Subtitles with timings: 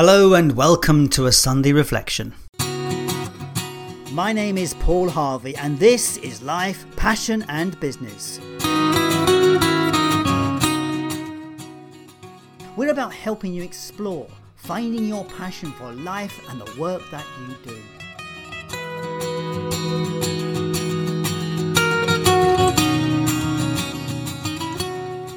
[0.00, 2.32] Hello and welcome to a Sunday reflection.
[4.12, 8.38] My name is Paul Harvey, and this is Life, Passion and Business.
[12.76, 17.56] We're about helping you explore, finding your passion for life and the work that you
[17.64, 17.76] do.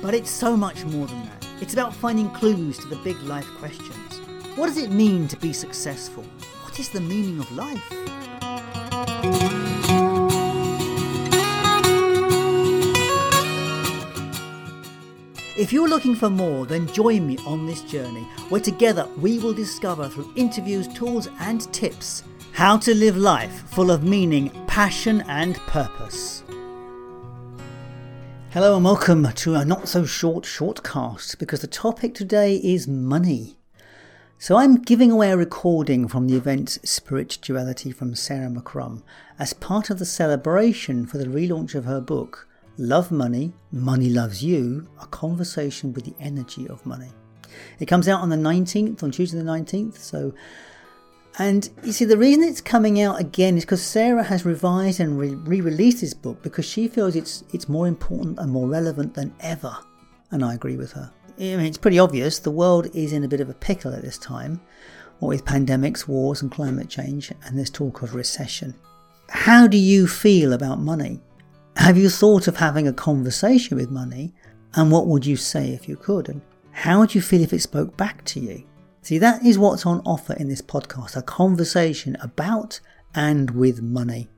[0.03, 1.47] But it's so much more than that.
[1.61, 4.00] It's about finding clues to the big life questions.
[4.55, 6.23] What does it mean to be successful?
[6.63, 7.81] What is the meaning of life?
[15.57, 19.53] If you're looking for more, then join me on this journey where together we will
[19.53, 25.55] discover through interviews, tools, and tips how to live life full of meaning, passion, and
[25.59, 26.43] purpose.
[28.49, 33.60] Hello and welcome to a not so short shortcast because the topic today is money.
[34.41, 39.03] So I'm giving away a recording from the event Spirituality from Sarah McCrum
[39.37, 42.47] as part of the celebration for the relaunch of her book,
[42.79, 47.11] Love Money, Money Loves You, A Conversation with the Energy of Money.
[47.77, 50.33] It comes out on the 19th, on Tuesday the 19th, so
[51.37, 55.19] and you see, the reason it's coming out again is because Sarah has revised and
[55.19, 59.35] re released this book because she feels it's it's more important and more relevant than
[59.39, 59.77] ever.
[60.31, 61.11] And I agree with her.
[61.37, 64.01] I mean, it's pretty obvious the world is in a bit of a pickle at
[64.01, 64.61] this time,
[65.19, 68.73] what with pandemics, wars, and climate change, and there's talk of recession.
[69.29, 71.21] How do you feel about money?
[71.77, 74.33] Have you thought of having a conversation with money?
[74.73, 76.29] And what would you say if you could?
[76.29, 78.63] And how would you feel if it spoke back to you?
[79.01, 82.79] See, that is what's on offer in this podcast a conversation about
[83.15, 84.29] and with money.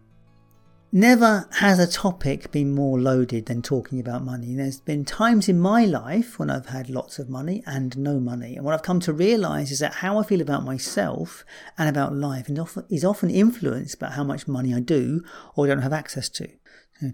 [0.95, 4.53] Never has a topic been more loaded than talking about money.
[4.53, 8.55] There's been times in my life when I've had lots of money and no money.
[8.55, 11.43] And what I've come to realize is that how I feel about myself
[11.79, 12.47] and about life
[12.91, 15.23] is often influenced by how much money I do
[15.55, 16.47] or don't have access to.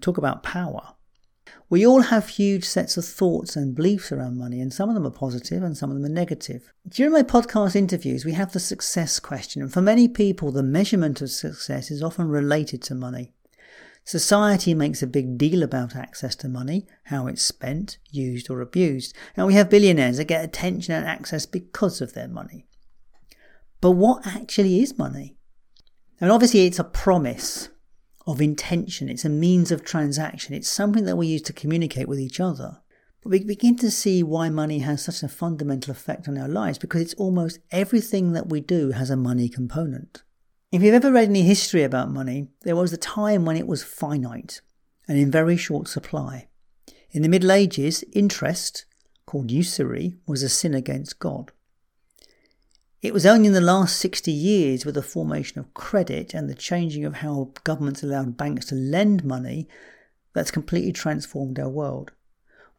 [0.02, 0.96] Talk about power.
[1.70, 5.08] We all have huge sets of thoughts and beliefs around money, and some of them
[5.08, 6.74] are positive and some of them are negative.
[6.86, 11.22] During my podcast interviews, we have the success question, and for many people, the measurement
[11.22, 13.32] of success is often related to money.
[14.10, 19.16] Society makes a big deal about access to money, how it's spent, used, or abused.
[19.38, 22.66] And we have billionaires that get attention and access because of their money.
[23.82, 25.38] But what actually is money?
[26.20, 27.70] And obviously, it's a promise
[28.26, 32.18] of intention, it's a means of transaction, it's something that we use to communicate with
[32.18, 32.80] each other.
[33.22, 36.80] But we begin to see why money has such a fundamental effect on our lives
[36.80, 40.24] because it's almost everything that we do has a money component.
[40.72, 43.82] If you've ever read any history about money, there was a time when it was
[43.84, 44.62] finite
[45.08, 46.48] and in very short supply.
[47.10, 48.86] In the Middle Ages, interest,
[49.26, 51.52] called usury, was a sin against God.
[53.02, 56.54] It was only in the last 60 years, with the formation of credit and the
[56.54, 59.68] changing of how governments allowed banks to lend money,
[60.36, 62.12] that's completely transformed our world.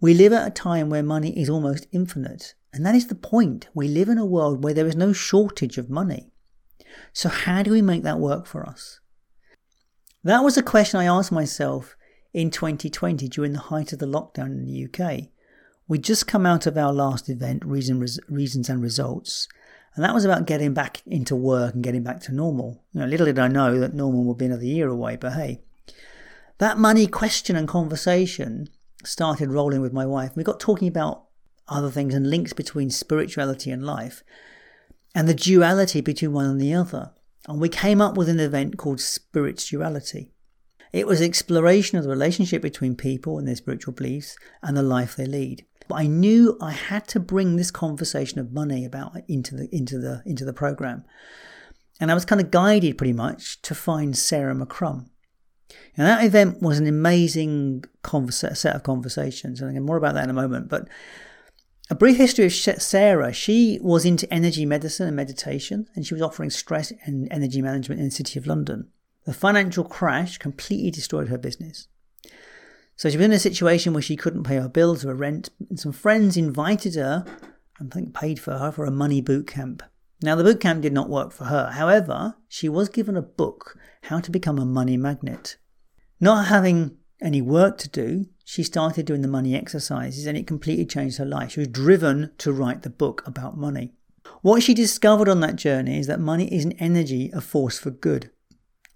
[0.00, 3.66] We live at a time where money is almost infinite, and that is the point.
[3.74, 6.30] We live in a world where there is no shortage of money.
[7.12, 9.00] So, how do we make that work for us?
[10.22, 11.96] That was a question I asked myself
[12.32, 15.28] in 2020 during the height of the lockdown in the UK.
[15.88, 19.48] We'd just come out of our last event, Reason, Reasons and Results,
[19.96, 22.84] and that was about getting back into work and getting back to normal.
[22.92, 25.62] You know, little did I know that normal would be another year away, but hey.
[26.58, 28.68] That money question and conversation
[29.02, 30.32] started rolling with my wife.
[30.36, 31.24] We got talking about
[31.66, 34.22] other things and links between spirituality and life
[35.14, 37.12] and the duality between one and the other.
[37.48, 40.32] And we came up with an event called Spirituality.
[40.92, 45.16] It was exploration of the relationship between people and their spiritual beliefs and the life
[45.16, 45.64] they lead.
[45.88, 49.98] But I knew I had to bring this conversation of money about into the into
[49.98, 51.04] the into the program.
[52.00, 55.10] And I was kind of guided pretty much to find Sarah McCrum.
[55.96, 59.60] And that event was an amazing conversa- set of conversations.
[59.60, 60.68] And more about that in a moment.
[60.68, 60.88] But
[61.90, 63.32] a brief history of Sarah.
[63.32, 68.00] She was into energy medicine and meditation, and she was offering stress and energy management
[68.00, 68.88] in the City of London.
[69.26, 71.88] The financial crash completely destroyed her business.
[72.94, 75.50] So she was in a situation where she couldn't pay her bills or her rent,
[75.68, 77.24] and some friends invited her,
[77.80, 79.82] and I think paid for her, for a money boot camp.
[80.22, 81.70] Now, the boot camp did not work for her.
[81.72, 85.56] However, she was given a book, How to Become a Money Magnet.
[86.20, 90.84] Not having any work to do, she started doing the money exercises and it completely
[90.84, 91.52] changed her life.
[91.52, 93.92] She was driven to write the book about money.
[94.42, 97.92] What she discovered on that journey is that money is an energy, a force for
[97.92, 98.32] good.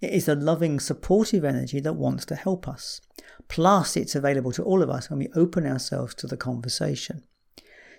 [0.01, 2.99] It is a loving, supportive energy that wants to help us.
[3.47, 7.23] Plus, it's available to all of us when we open ourselves to the conversation.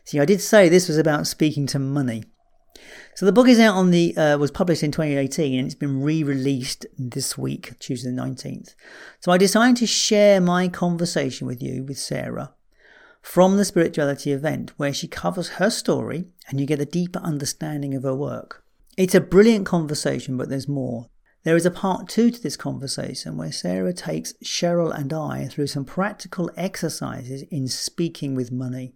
[0.05, 2.25] See, I did say this was about speaking to money.
[3.15, 6.03] So the book is out on the uh, was published in 2018 and it's been
[6.03, 8.75] re-released this week, Tuesday the 19th.
[9.21, 12.53] So I decided to share my conversation with you with Sarah
[13.23, 17.95] from the spirituality event where she covers her story and you get a deeper understanding
[17.95, 18.63] of her work.
[18.97, 21.09] It's a brilliant conversation, but there's more.
[21.43, 25.69] There is a part two to this conversation where Sarah takes Cheryl and I through
[25.69, 28.95] some practical exercises in speaking with money.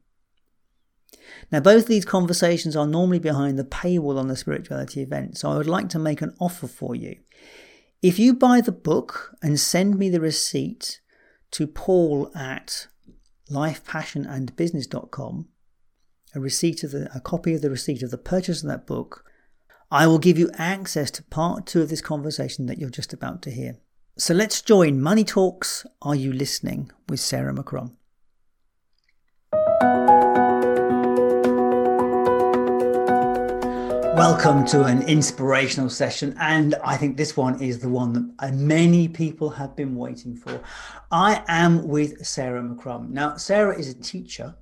[1.51, 5.57] Now, both these conversations are normally behind the paywall on the spirituality event, so I
[5.57, 7.17] would like to make an offer for you.
[8.03, 11.01] If you buy the book and send me the receipt
[11.53, 12.87] to paul at
[13.51, 15.49] lifepassionandbusiness.com,
[16.35, 19.25] a receipt of the, a copy of the receipt of the purchase of that book,
[19.91, 23.43] I will give you access to part two of this conversation that you're just about
[23.43, 23.77] to hear.
[24.17, 27.93] So let's join Money Talks Are You Listening with Sarah McCrum.
[34.20, 38.52] Welcome to an inspirational session, and I think this one is the one that uh,
[38.52, 40.61] many people have been waiting for.
[41.11, 43.08] I am with Sarah McCrum.
[43.08, 44.55] Now, Sarah is a teacher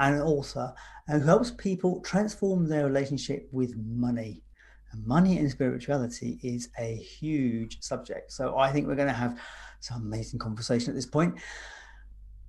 [0.00, 0.74] and an author
[1.06, 4.42] who helps people transform their relationship with money.
[4.90, 8.32] And money and spirituality is a huge subject.
[8.32, 9.38] So I think we're going to have
[9.78, 11.36] some amazing conversation at this point.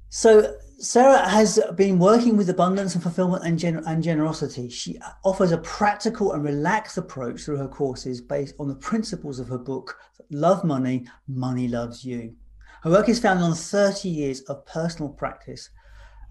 [0.09, 4.69] So Sarah has been working with abundance and fulfillment and, and, generosity.
[4.69, 9.47] She offers a practical and relaxed approach through her courses based on the principles of
[9.49, 9.97] her book,
[10.29, 12.35] Love Money, Money Loves You.
[12.83, 15.71] Her work is founded on 30 years of personal practice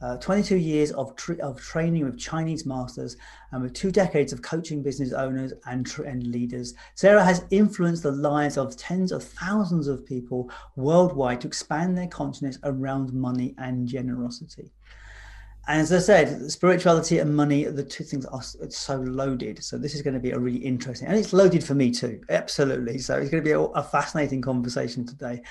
[0.02, 3.16] uh, 22 years of, of training with Chinese masters
[3.52, 6.74] and with two decades of coaching business owners and, tra- and leaders.
[6.94, 12.08] Sarah has influenced the lives of tens of thousands of people worldwide to expand their
[12.08, 14.70] consciousness around money and generosity.
[15.68, 19.64] And as I said, spirituality and money, are the two things are so loaded.
[19.64, 22.20] So this is going to be a really interesting, and it's loaded for me too.
[22.28, 22.98] Absolutely.
[22.98, 25.42] So it's going to be a, a fascinating conversation today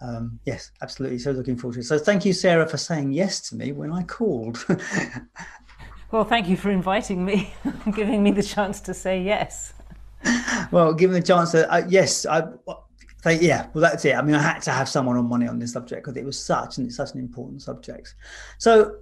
[0.00, 1.18] um, yes, absolutely.
[1.18, 1.84] So looking forward to it.
[1.84, 4.64] So thank you, Sarah, for saying yes to me when I called.
[6.10, 7.54] well, thank you for inviting me,
[7.94, 9.72] giving me the chance to say yes.
[10.70, 12.44] well, given the chance to, uh, yes, I.
[13.22, 14.14] Think, yeah, well, that's it.
[14.14, 16.38] I mean, I had to have someone on money on this subject because it was
[16.38, 18.16] such and it's such an important subject.
[18.58, 18.98] So,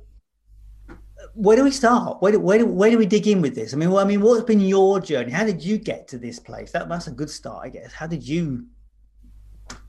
[1.35, 2.21] where do we start?
[2.21, 3.73] Where do, where do, where do we dig in with this?
[3.73, 5.31] I mean, well, I mean, what's been your journey?
[5.33, 6.73] How did you get to this place?
[6.73, 7.93] That, that's a good start, I guess.
[7.93, 8.67] How did you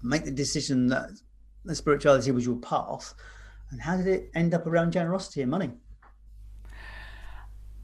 [0.02, 1.10] make the decision that
[1.74, 3.14] spirituality was your path
[3.72, 5.72] and how did it end up around generosity and money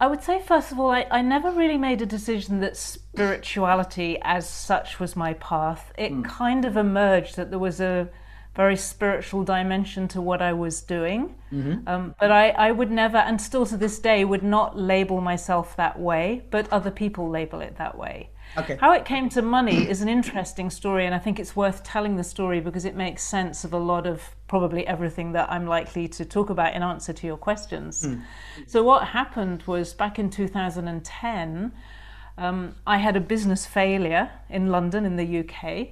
[0.01, 4.17] I would say, first of all, I, I never really made a decision that spirituality
[4.21, 5.91] as such was my path.
[5.97, 6.23] It mm.
[6.23, 8.09] kind of emerged that there was a
[8.55, 11.35] very spiritual dimension to what I was doing.
[11.51, 11.87] Mm-hmm.
[11.87, 15.75] Um, but I, I would never, and still to this day, would not label myself
[15.77, 18.29] that way, but other people label it that way.
[18.57, 18.77] Okay.
[18.77, 22.15] How it came to money is an interesting story, and I think it's worth telling
[22.15, 26.07] the story because it makes sense of a lot of probably everything that I'm likely
[26.07, 28.03] to talk about in answer to your questions.
[28.03, 28.23] Mm.
[28.65, 31.71] So, what happened was back in 2010,
[32.39, 35.89] um, I had a business failure in London, in the UK.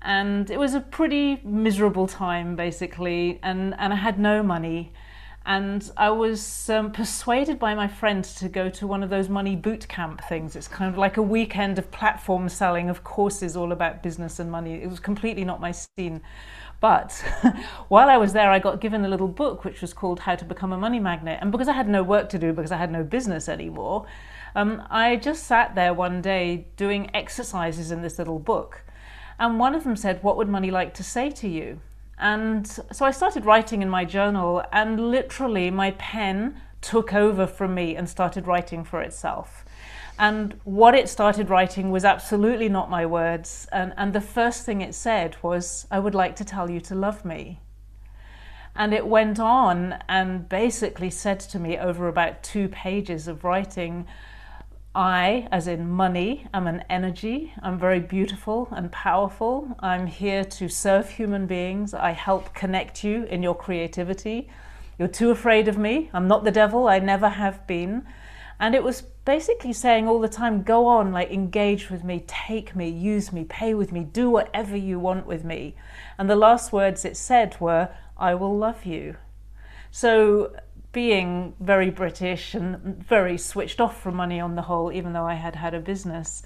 [0.00, 4.92] And it was a pretty miserable time, basically, and, and I had no money.
[5.44, 9.56] And I was um, persuaded by my friend to go to one of those money
[9.56, 10.54] boot camp things.
[10.54, 14.50] It's kind of like a weekend of platform selling of courses all about business and
[14.50, 14.74] money.
[14.74, 16.20] It was completely not my scene.
[16.80, 17.12] But
[17.88, 20.44] while I was there, I got given a little book which was called How to
[20.44, 21.38] Become a Money Magnet.
[21.40, 24.06] And because I had no work to do, because I had no business anymore,
[24.54, 28.84] um, I just sat there one day doing exercises in this little book.
[29.38, 31.80] And one of them said, What would money like to say to you?
[32.18, 37.74] And so I started writing in my journal, and literally my pen took over from
[37.74, 39.64] me and started writing for itself.
[40.18, 43.68] And what it started writing was absolutely not my words.
[43.70, 46.94] And, and the first thing it said was, I would like to tell you to
[46.96, 47.60] love me.
[48.74, 54.06] And it went on and basically said to me over about two pages of writing,
[54.98, 57.54] I, as in money, am an energy.
[57.62, 59.76] I'm very beautiful and powerful.
[59.78, 61.94] I'm here to serve human beings.
[61.94, 64.50] I help connect you in your creativity.
[64.98, 66.10] You're too afraid of me.
[66.12, 66.88] I'm not the devil.
[66.88, 68.06] I never have been.
[68.58, 72.74] And it was basically saying all the time go on, like engage with me, take
[72.74, 75.76] me, use me, pay with me, do whatever you want with me.
[76.18, 79.14] And the last words it said were, I will love you.
[79.92, 80.56] So
[80.92, 85.34] being very British and very switched off from money on the whole, even though I
[85.34, 86.42] had had a business,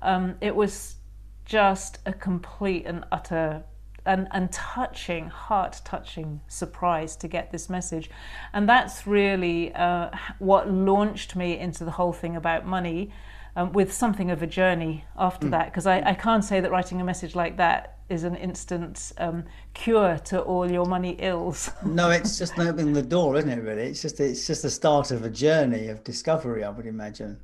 [0.00, 0.96] um, it was
[1.44, 3.64] just a complete and utter
[4.04, 8.08] and, and touching, heart touching surprise to get this message.
[8.52, 13.12] And that's really uh, what launched me into the whole thing about money.
[13.56, 15.50] Um, with something of a journey after mm.
[15.52, 19.12] that, because I, I can't say that writing a message like that is an instant
[19.16, 21.70] um, cure to all your money ills.
[21.84, 23.62] no, it's just opening the door, isn't it?
[23.62, 27.40] Really, it's just it's just the start of a journey of discovery, I would imagine.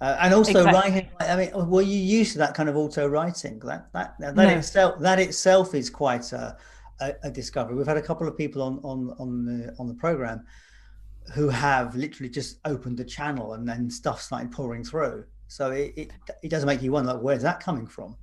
[0.00, 0.72] Uh, and also exactly.
[0.72, 1.08] writing.
[1.18, 3.58] I mean, were you used to that kind of auto writing?
[3.58, 4.48] That that that, no.
[4.48, 6.56] itself that itself is quite a,
[7.00, 7.74] a, a, discovery.
[7.74, 10.46] We've had a couple of people on on on the on the program
[11.34, 15.24] who have literally just opened the channel and then stuff started pouring through.
[15.48, 16.10] So it it,
[16.42, 18.16] it does make you wonder, like, where's that coming from?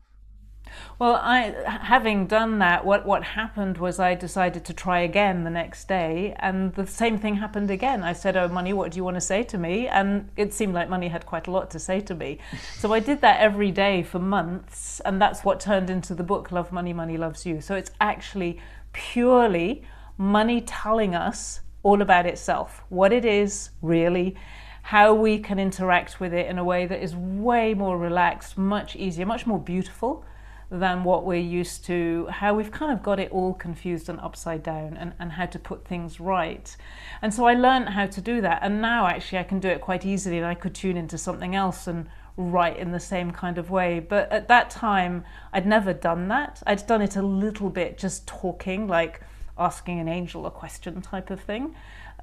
[0.97, 5.49] Well, I, having done that, what, what happened was I decided to try again the
[5.49, 8.03] next day, and the same thing happened again.
[8.03, 9.87] I said, Oh, Money, what do you want to say to me?
[9.87, 12.39] And it seemed like Money had quite a lot to say to me.
[12.77, 16.51] so I did that every day for months, and that's what turned into the book,
[16.51, 17.61] Love Money, Money Loves You.
[17.61, 18.59] So it's actually
[18.93, 19.83] purely
[20.17, 24.35] money telling us all about itself, what it is really,
[24.85, 28.95] how we can interact with it in a way that is way more relaxed, much
[28.95, 30.23] easier, much more beautiful
[30.69, 34.61] than what we're used to, how we've kind of got it all confused and upside
[34.61, 36.77] down, and, and how to put things right.
[37.23, 38.59] And so I learned how to do that.
[38.61, 41.55] And now actually I can do it quite easily, and I could tune into something
[41.55, 43.99] else and write in the same kind of way.
[43.99, 46.61] But at that time, I'd never done that.
[46.67, 49.21] I'd done it a little bit, just talking, like
[49.57, 51.73] asking an angel a question type of thing.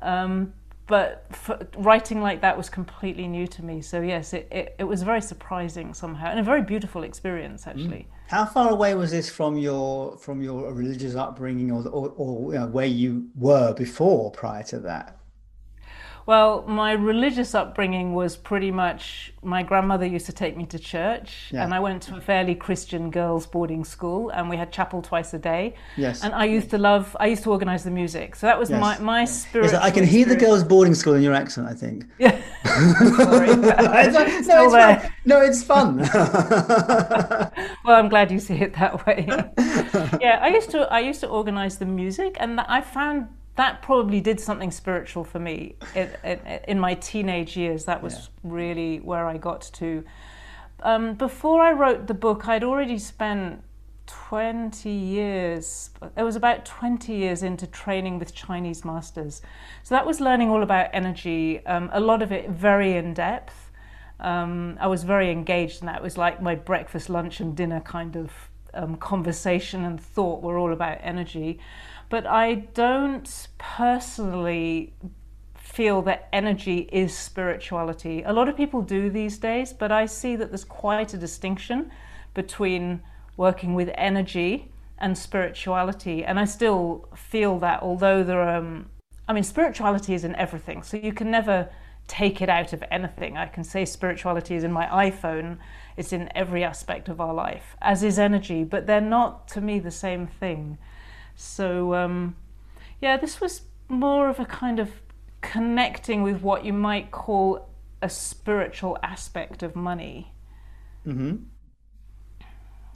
[0.01, 0.53] Um,
[0.93, 1.25] but
[1.79, 3.81] writing like that was completely new to me.
[3.81, 8.07] So yes, it, it, it, was very surprising somehow, and a very beautiful experience actually.
[8.11, 8.29] Mm.
[8.29, 12.59] How far away was this from your from your religious upbringing, or or, or you
[12.59, 15.17] know, where you were before prior to that?
[16.25, 21.51] Well, my religious upbringing was pretty much my grandmother used to take me to church,
[21.51, 21.65] yeah.
[21.65, 25.35] and I went to a fairly Christian girls' boarding school, and we had chapel twice
[25.35, 25.75] a day.
[25.97, 26.23] Yes.
[26.23, 28.81] And I used to love, I used to organise the music, so that was yes.
[28.81, 29.73] my my spirit.
[29.73, 31.67] Yes, I can hear the girls' boarding school in your accent.
[31.67, 32.05] I think.
[32.19, 32.41] Yeah.
[33.17, 33.57] Sorry.
[33.57, 33.83] no,
[34.23, 35.11] it's fun.
[35.25, 35.99] no, it's fun.
[37.85, 39.27] well, I'm glad you see it that way.
[40.21, 44.21] yeah, I used to I used to organise the music, and I found that probably
[44.21, 47.85] did something spiritual for me in, in, in my teenage years.
[47.85, 48.21] That was yeah.
[48.45, 50.05] really where I got to.
[50.83, 53.63] Um, before I wrote the book, I'd already spent
[54.07, 59.43] 20 years, it was about 20 years into training with Chinese masters.
[59.83, 63.71] So that was learning all about energy, um, a lot of it very in depth.
[64.19, 65.97] Um, I was very engaged in that.
[65.97, 68.33] It was like my breakfast, lunch, and dinner kind of
[68.75, 71.61] um, conversation and thought were all about energy
[72.13, 74.93] but I don't personally
[75.57, 78.23] feel that energy is spirituality.
[78.23, 81.91] A lot of people do these days, but I see that there's quite a distinction
[82.35, 83.01] between
[83.39, 86.23] working with energy and spirituality.
[86.23, 88.91] And I still feel that, although there are, um,
[89.27, 91.71] I mean, spirituality is in everything, so you can never
[92.09, 93.39] take it out of anything.
[93.39, 95.57] I can say spirituality is in my iPhone,
[95.97, 99.79] it's in every aspect of our life, as is energy, but they're not to me
[99.79, 100.77] the same thing.
[101.35, 102.37] So, um,
[103.01, 104.91] yeah, this was more of a kind of
[105.41, 107.69] connecting with what you might call
[108.01, 110.33] a spiritual aspect of money.
[111.07, 111.37] Mm-hmm.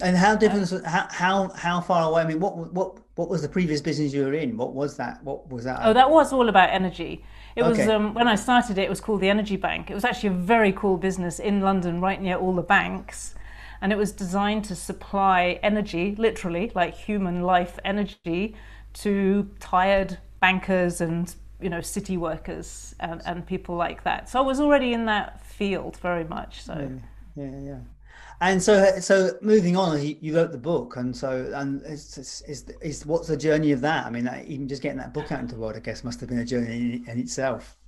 [0.00, 0.71] And how different?
[0.71, 2.23] Uh, how, how how far away?
[2.23, 4.57] I mean, what what what was the previous business you were in?
[4.57, 5.25] What was that?
[5.25, 5.81] What was that?
[5.83, 7.25] Oh, that was all about energy.
[7.57, 7.71] It okay.
[7.71, 8.83] was um, when I started it.
[8.83, 9.90] It was called the Energy Bank.
[9.90, 13.35] It was actually a very cool business in London, right near all the banks
[13.80, 18.54] and it was designed to supply energy, literally, like human life energy,
[18.95, 24.28] to tired bankers and you know city workers and, and people like that.
[24.28, 26.62] So I was already in that field very much.
[26.62, 26.90] So
[27.37, 27.61] yeah, yeah.
[27.61, 27.78] yeah.
[28.40, 32.42] And so, so moving on, you, wrote the book, and so, and is,
[32.83, 34.04] is, what's the journey of that?
[34.04, 36.28] I mean, even just getting that book out into the world, I guess, must have
[36.28, 37.78] been a journey in, in itself.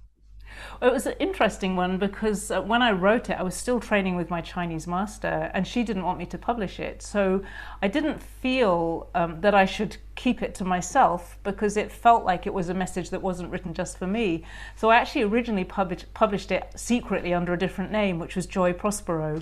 [0.80, 4.16] It was an interesting one because uh, when I wrote it, I was still training
[4.16, 7.02] with my Chinese master, and she didn't want me to publish it.
[7.02, 7.42] So
[7.82, 12.46] I didn't feel um, that I should keep it to myself because it felt like
[12.46, 14.44] it was a message that wasn't written just for me.
[14.76, 18.72] So I actually originally published, published it secretly under a different name, which was Joy
[18.72, 19.40] Prospero.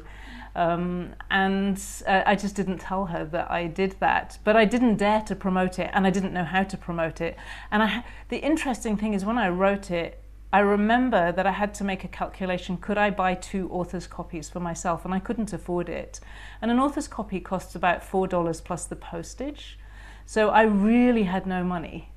[0.54, 4.38] Um, and uh, I just didn't tell her that I did that.
[4.42, 7.36] But I didn't dare to promote it, and I didn't know how to promote it.
[7.70, 10.22] And I, the interesting thing is, when I wrote it,
[10.56, 14.48] I remember that I had to make a calculation could I buy two author's copies
[14.48, 15.04] for myself?
[15.04, 16.18] And I couldn't afford it.
[16.62, 19.78] And an author's copy costs about $4 plus the postage.
[20.25, 22.08] So I really had no money.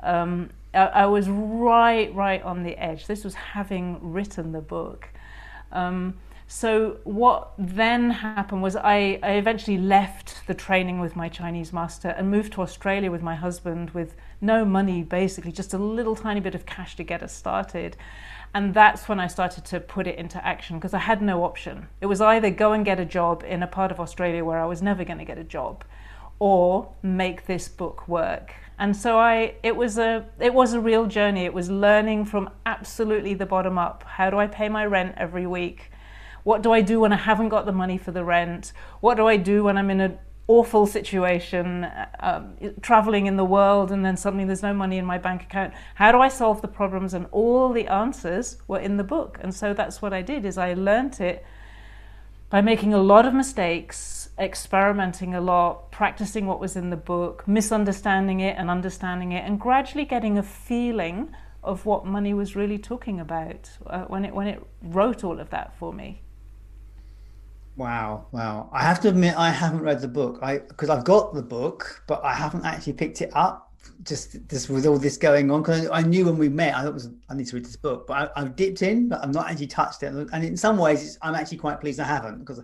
[0.00, 3.06] Um, I, I, was right, right on the edge.
[3.06, 5.08] This was having written the book.
[5.72, 6.18] Um,
[6.52, 12.08] So what then happened was I, I eventually left the training with my Chinese master
[12.08, 16.40] and moved to Australia with my husband with no money, basically just a little tiny
[16.40, 17.96] bit of cash to get us started.
[18.52, 21.88] And that's when I started to put it into action because I had no option.
[22.00, 24.66] It was either go and get a job in a part of Australia where I
[24.66, 25.84] was never going to get a job
[26.40, 28.54] or make this book work.
[28.78, 31.44] And so I it was a it was a real journey.
[31.44, 34.02] It was learning from absolutely the bottom up.
[34.04, 35.92] How do I pay my rent every week?
[36.42, 38.72] What do I do when I haven't got the money for the rent?
[39.00, 40.18] What do I do when I'm in an
[40.50, 41.86] awful situation,
[42.18, 45.72] um, traveling in the world, and then suddenly there's no money in my bank account?
[45.94, 47.14] How do I solve the problems?
[47.14, 49.38] And all the answers were in the book.
[49.40, 50.44] And so that's what I did.
[50.44, 51.44] Is I learnt it
[52.48, 57.46] by making a lot of mistakes, experimenting a lot, practicing what was in the book,
[57.46, 62.78] misunderstanding it and understanding it, and gradually getting a feeling of what money was really
[62.78, 66.22] talking about uh, when it when it wrote all of that for me.
[67.80, 68.68] Wow, wow.
[68.74, 70.38] I have to admit, I haven't read the book.
[70.42, 73.72] I because I've got the book, but I haven't actually picked it up.
[74.02, 76.92] Just just with all this going on, because I knew when we met, I thought
[76.92, 79.50] was I need to read this book, but I, have dipped in, but I've not
[79.50, 80.12] actually touched it.
[80.12, 82.62] And in some ways, I'm actually quite pleased I haven't because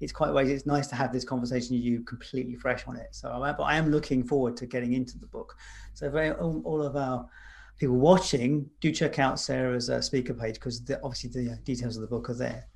[0.00, 3.08] it's quite ways it's nice to have this conversation with you completely fresh on it.
[3.12, 5.56] So, but I am looking forward to getting into the book.
[5.94, 7.26] So, very all, all of our
[7.78, 12.02] people watching, do check out Sarah's uh, speaker page because obviously the uh, details of
[12.02, 12.66] the book are there.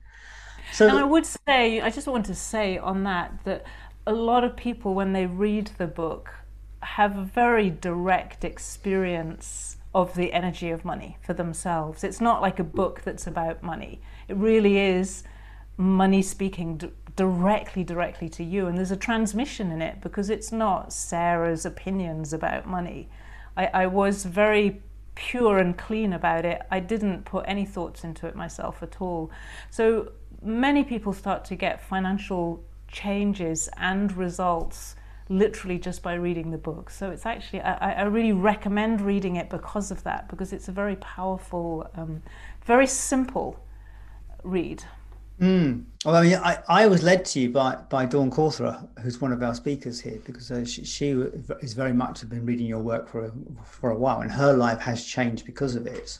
[0.73, 3.65] So, and I would say, I just want to say on that that
[4.07, 6.35] a lot of people, when they read the book,
[6.81, 12.03] have a very direct experience of the energy of money for themselves.
[12.03, 14.01] It's not like a book that's about money.
[14.29, 15.23] It really is
[15.77, 16.81] money speaking
[17.15, 18.67] directly, directly to you.
[18.67, 23.09] And there's a transmission in it because it's not Sarah's opinions about money.
[23.57, 24.81] I, I was very
[25.15, 26.63] pure and clean about it.
[26.71, 29.31] I didn't put any thoughts into it myself at all.
[29.71, 34.97] So many people start to get financial changes and results
[35.29, 36.91] literally just by reading the book.
[36.91, 40.73] So it's actually, I, I really recommend reading it because of that, because it's a
[40.73, 42.23] very powerful, um,
[42.65, 43.59] very simple
[44.43, 44.85] read.
[45.41, 45.85] Mm.
[46.05, 49.33] Well, I mean, I, I was led to you by, by Dawn Cawthra, who's one
[49.33, 51.11] of our speakers here, because uh, she, she
[51.63, 53.33] is very much been reading your work for a,
[53.65, 56.19] for a while, and her life has changed because of it.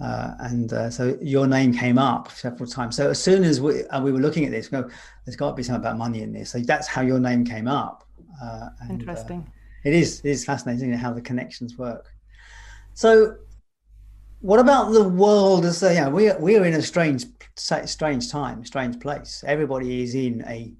[0.00, 2.96] Uh, and uh, so your name came up several times.
[2.96, 4.88] So as soon as we, uh, we were looking at this, we go,
[5.24, 6.50] there's got to be something about money in this.
[6.50, 8.06] So that's how your name came up.
[8.40, 9.50] Uh, and, uh, Interesting.
[9.84, 10.20] it is.
[10.20, 12.06] It is fascinating how the connections work.
[12.94, 13.36] So,
[14.40, 15.64] what about the world?
[15.64, 19.42] As uh, yeah, we we are in a strange, strange time, strange place.
[19.44, 20.72] Everybody is in a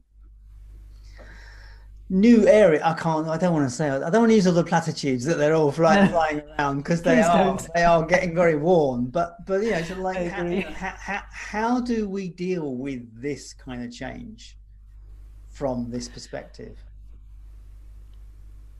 [2.10, 2.80] new area.
[2.84, 3.28] I can't.
[3.28, 3.88] I don't want to say.
[3.88, 7.02] I don't want to use all the platitudes that they're all flying, flying around because
[7.02, 7.68] they are don't.
[7.74, 9.06] they are getting very worn.
[9.06, 13.84] But but you know, so like how, how, how do we deal with this kind
[13.84, 14.56] of change
[15.50, 16.78] from this perspective?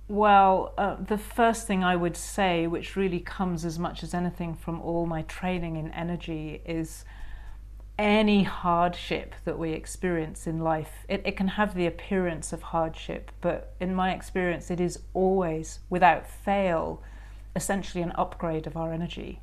[0.08, 4.54] Well, uh, the first thing I would say, which really comes as much as anything
[4.54, 7.04] from all my training in energy, is
[7.98, 13.32] any hardship that we experience in life, it, it can have the appearance of hardship,
[13.40, 17.02] but in my experience, it is always, without fail,
[17.56, 19.40] essentially an upgrade of our energy.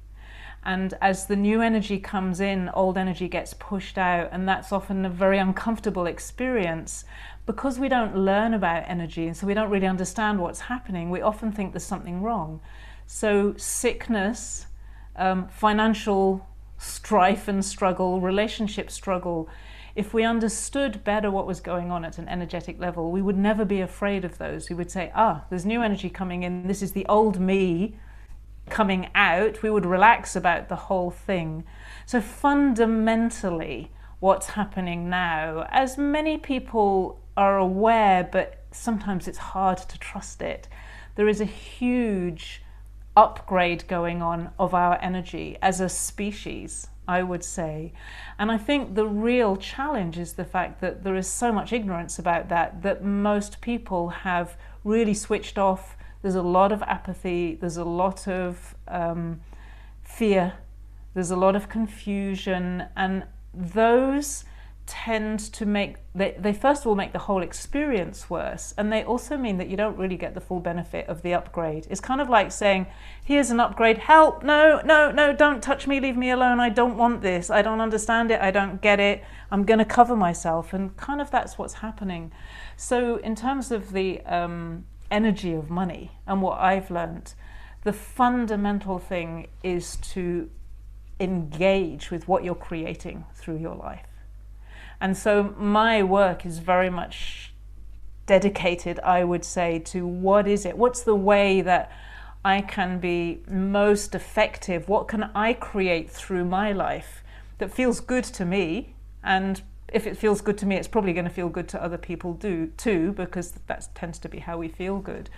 [0.64, 5.06] And as the new energy comes in, old energy gets pushed out, and that's often
[5.06, 7.06] a very uncomfortable experience
[7.46, 11.12] because we don't learn about energy and so we don't really understand what's happening.
[11.12, 12.62] We often think there's something wrong.
[13.06, 14.66] So, sickness,
[15.16, 16.48] um, financial
[16.86, 19.50] strife and struggle, relationship struggle,
[19.96, 23.64] if we understood better what was going on at an energetic level, we would never
[23.64, 24.70] be afraid of those.
[24.70, 27.98] We would say, ah, there's new energy coming in, this is the old me
[28.70, 29.64] coming out.
[29.64, 31.64] We would relax about the whole thing.
[32.06, 40.00] So, fundamentally, what's happening now, as many people are aware, but sometimes it's hard to
[40.00, 40.68] trust it,
[41.16, 42.62] there is a huge
[43.16, 47.94] upgrade going on of our energy as a species, I would say.
[48.38, 52.20] And I think the real challenge is the fact that there is so much ignorance
[52.20, 55.96] about that that most people have really switched off.
[56.22, 59.42] There's a lot of apathy, there's a lot of um,
[60.04, 60.54] fear,
[61.14, 64.44] there's a lot of confusion, and those
[64.88, 69.04] tend to make they, they first of all make the whole experience worse and they
[69.04, 71.88] also mean that you don't really get the full benefit of the upgrade.
[71.90, 72.88] It's kind of like saying
[73.24, 73.98] here's an upgrade.
[73.98, 74.44] Help.
[74.44, 76.00] No no no don't touch me.
[76.00, 76.60] Leave me alone.
[76.60, 77.50] I don't want this.
[77.50, 78.42] I don't understand it.
[78.42, 79.24] I don't get it.
[79.52, 80.74] I'm going to cover myself.
[80.74, 82.32] And kind of that's what's happening.
[82.78, 87.34] So in terms of the um, energy of money and what i've learned
[87.84, 90.50] the fundamental thing is to
[91.20, 94.06] engage with what you're creating through your life
[95.06, 97.54] And so my work is very much
[98.26, 100.80] dedicated, I would say, to what is it?
[100.80, 101.92] What's the way that
[102.44, 104.90] I can be most effective?
[104.90, 107.24] What can I create through my life
[107.60, 108.96] that feels good to me?
[109.24, 109.62] And
[109.94, 112.34] if it feels good to me, it's probably going to feel good to other people
[112.34, 115.30] do too, because that tends to be how we feel good.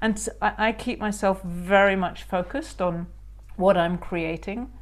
[0.00, 3.06] And I, I keep myself very much focused on
[3.54, 4.72] what I'm creating.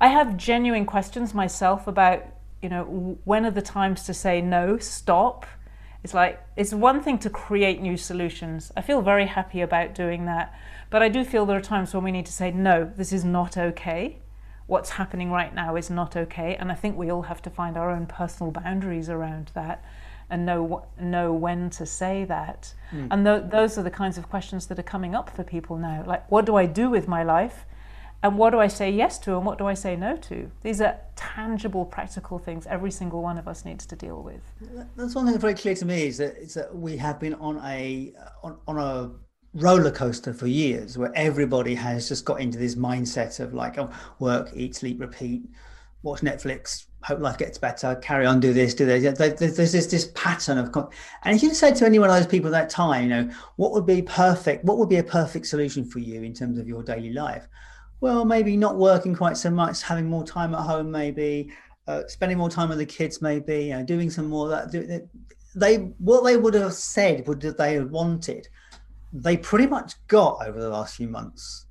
[0.00, 2.24] I have genuine questions myself about,
[2.64, 5.44] you know, when are the times to say no, stop.
[6.02, 8.72] It's like it's one thing to create new solutions.
[8.74, 12.02] I feel very happy about doing that, but I do feel there are times when
[12.02, 14.16] we need to say no, this is not okay.
[14.66, 17.76] What's happening right now is not okay, and I think we all have to find
[17.76, 19.84] our own personal boundaries around that
[20.30, 22.72] and know know when to say that.
[22.92, 23.08] Mm.
[23.10, 26.02] And th- those are the kinds of questions that are coming up for people now.
[26.06, 27.66] Like, what do I do with my life?
[28.24, 30.50] And what do I say yes to and what do I say no to?
[30.62, 34.40] These are tangible, practical things every single one of us needs to deal with.
[34.96, 37.34] That's one thing that's very clear to me is that, is that we have been
[37.34, 39.10] on a on, on a
[39.52, 43.90] roller coaster for years where everybody has just got into this mindset of like oh,
[44.20, 45.42] work, eat, sleep, repeat,
[46.02, 49.18] watch Netflix, hope life gets better, carry on, do this, do this.
[49.18, 50.74] There's this this pattern of,
[51.24, 53.30] and if you said to any one of those people at that time, you know,
[53.56, 54.64] what would be perfect?
[54.64, 57.46] What would be a perfect solution for you in terms of your daily life?
[58.04, 61.50] Well, maybe not working quite so much, having more time at home, maybe
[61.86, 65.08] uh, spending more time with the kids, maybe you know, doing some more that.
[65.54, 65.76] They
[66.08, 68.46] what they would have said would that they wanted,
[69.10, 71.64] they pretty much got over the last few months.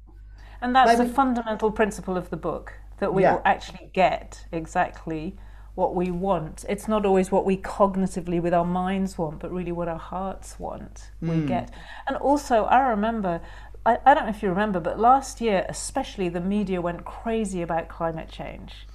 [0.60, 3.34] And that's maybe, a fundamental principle of the book that we yeah.
[3.34, 5.38] will actually get exactly
[5.76, 6.66] what we want.
[6.70, 10.60] It's not always what we cognitively with our minds want, but really what our hearts
[10.60, 11.12] want.
[11.22, 11.48] We mm.
[11.48, 11.72] get.
[12.08, 13.42] And also, I remember
[13.86, 17.62] I, I don't know if you remember, but last year, especially, the media went crazy
[17.62, 18.88] about climate change.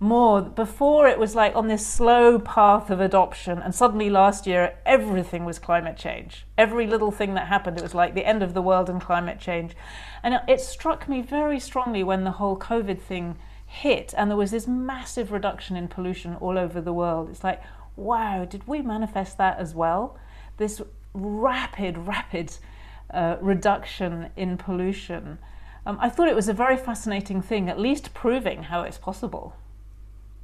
[0.00, 4.76] More before it was like on this slow path of adoption, and suddenly last year
[4.84, 6.44] everything was climate change.
[6.58, 9.38] Every little thing that happened, it was like the end of the world and climate
[9.38, 9.74] change.
[10.22, 14.50] And it struck me very strongly when the whole COVID thing hit, and there was
[14.50, 17.30] this massive reduction in pollution all over the world.
[17.30, 17.62] It's like,
[17.96, 20.18] wow, did we manifest that as well?
[20.58, 20.82] This
[21.14, 22.58] rapid, rapid
[23.10, 25.38] uh, reduction in pollution.
[25.86, 29.54] Um, I thought it was a very fascinating thing, at least proving how it's possible.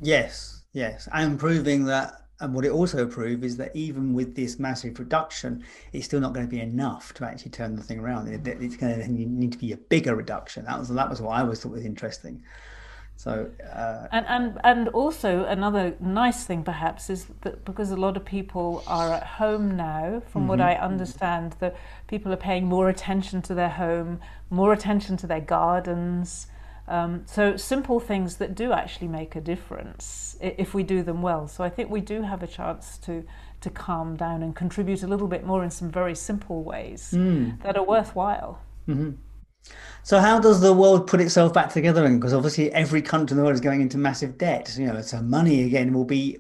[0.01, 2.17] Yes, yes, and proving that.
[2.43, 6.33] And what it also proved is that even with this massive reduction, it's still not
[6.33, 8.29] going to be enough to actually turn the thing around.
[8.29, 10.65] it's going to need to be a bigger reduction.
[10.65, 12.43] That was that was what I always thought was interesting.
[13.21, 18.17] So uh, and and and also another nice thing perhaps is that because a lot
[18.17, 20.49] of people are at home now, from mm-hmm.
[20.49, 25.27] what I understand, that people are paying more attention to their home, more attention to
[25.27, 26.47] their gardens.
[26.89, 31.47] Um, so simple things that do actually make a difference if we do them well.
[31.47, 33.23] So I think we do have a chance to
[33.61, 37.61] to calm down and contribute a little bit more in some very simple ways mm.
[37.65, 38.63] that are worthwhile.
[38.89, 39.11] Mm-hmm.
[40.03, 42.05] So how does the world put itself back together?
[42.05, 44.75] And Because obviously every country in the world is going into massive debt.
[44.79, 46.39] You know, so money again will be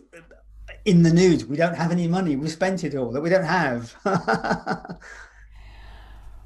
[0.84, 1.44] in the news.
[1.44, 2.36] We don't have any money.
[2.36, 3.94] We spent it all that we don't have.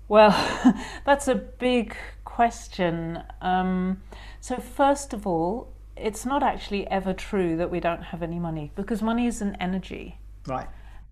[0.08, 0.74] well,
[1.06, 3.22] that's a big question.
[3.40, 4.02] Um,
[4.40, 8.72] so first of all, it's not actually ever true that we don't have any money
[8.74, 10.18] because money is an energy.
[10.46, 10.66] Right.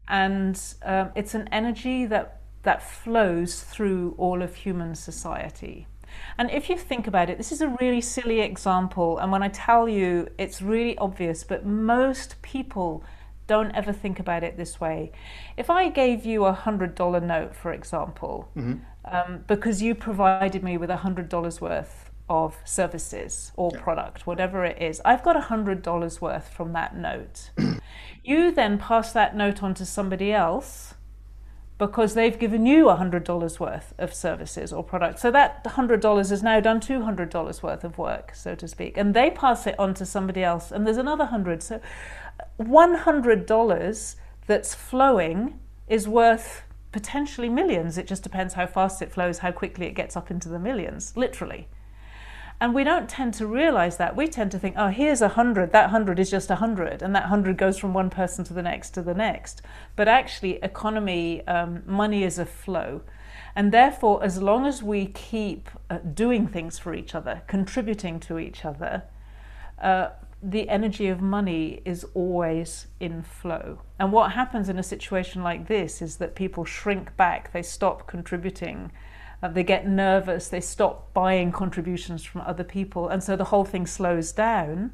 [0.08, 5.86] And um, it's an energy that that flows through all of human society.
[6.38, 9.18] And if you think about it, this is a really silly example.
[9.18, 13.04] And when I tell you, it's really obvious, but most people
[13.46, 15.12] don't ever think about it this way.
[15.56, 18.78] If I gave you a $100 note, for example, mm-hmm.
[19.04, 23.80] um, because you provided me with a $100 worth of services or yeah.
[23.80, 27.50] product, whatever it is, I've got a $100 worth from that note.
[28.24, 30.94] you then pass that note on to somebody else
[31.78, 35.22] because they've given you $100 worth of services or products.
[35.22, 38.96] So that $100 has now done $200 worth of work, so to speak.
[38.96, 41.80] And they pass it on to somebody else, and there's another 100 So
[42.60, 45.58] $100 that's flowing
[45.88, 47.98] is worth potentially millions.
[47.98, 51.16] It just depends how fast it flows, how quickly it gets up into the millions,
[51.16, 51.68] literally.
[52.62, 54.14] And we don't tend to realize that.
[54.14, 57.12] We tend to think, oh, here's a hundred, that hundred is just a hundred, and
[57.12, 59.62] that hundred goes from one person to the next to the next.
[59.96, 63.00] But actually, economy, um, money is a flow.
[63.56, 68.38] And therefore, as long as we keep uh, doing things for each other, contributing to
[68.38, 69.02] each other,
[69.80, 73.80] uh, the energy of money is always in flow.
[73.98, 78.06] And what happens in a situation like this is that people shrink back, they stop
[78.06, 78.92] contributing
[79.42, 83.64] uh, they get nervous, they stop buying contributions from other people, and so the whole
[83.64, 84.92] thing slows down.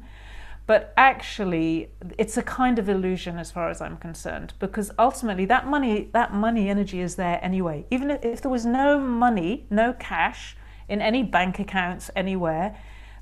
[0.69, 5.65] but actually it's a kind of illusion as far as i'm concerned because ultimately that
[5.65, 7.83] money that money energy is there anyway.
[7.89, 10.55] Even if, if there was no money no cash
[10.87, 12.77] in any bank accounts anywhere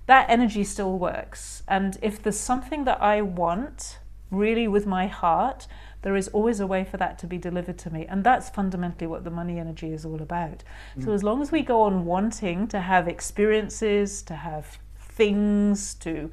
[0.08, 1.64] that energy still works.
[1.68, 5.68] And if there's something that i want really with my heart
[6.02, 9.08] there is always a way for that to be delivered to me and that's fundamentally
[9.08, 10.64] what the money energy is all about
[10.98, 11.04] mm.
[11.04, 14.78] so as long as we go on wanting to have experiences to have
[15.18, 16.32] things to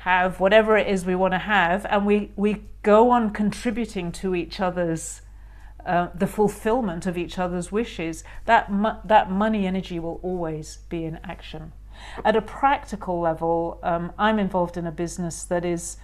[0.00, 4.34] have whatever it is we want to have, and we, we go on contributing to
[4.34, 5.20] each other's,
[5.84, 11.04] uh, the fulfillment of each other's wishes, that, mo- that money energy will always be
[11.04, 11.72] in action.
[12.24, 15.98] At a practical level, um, I'm involved in a business that is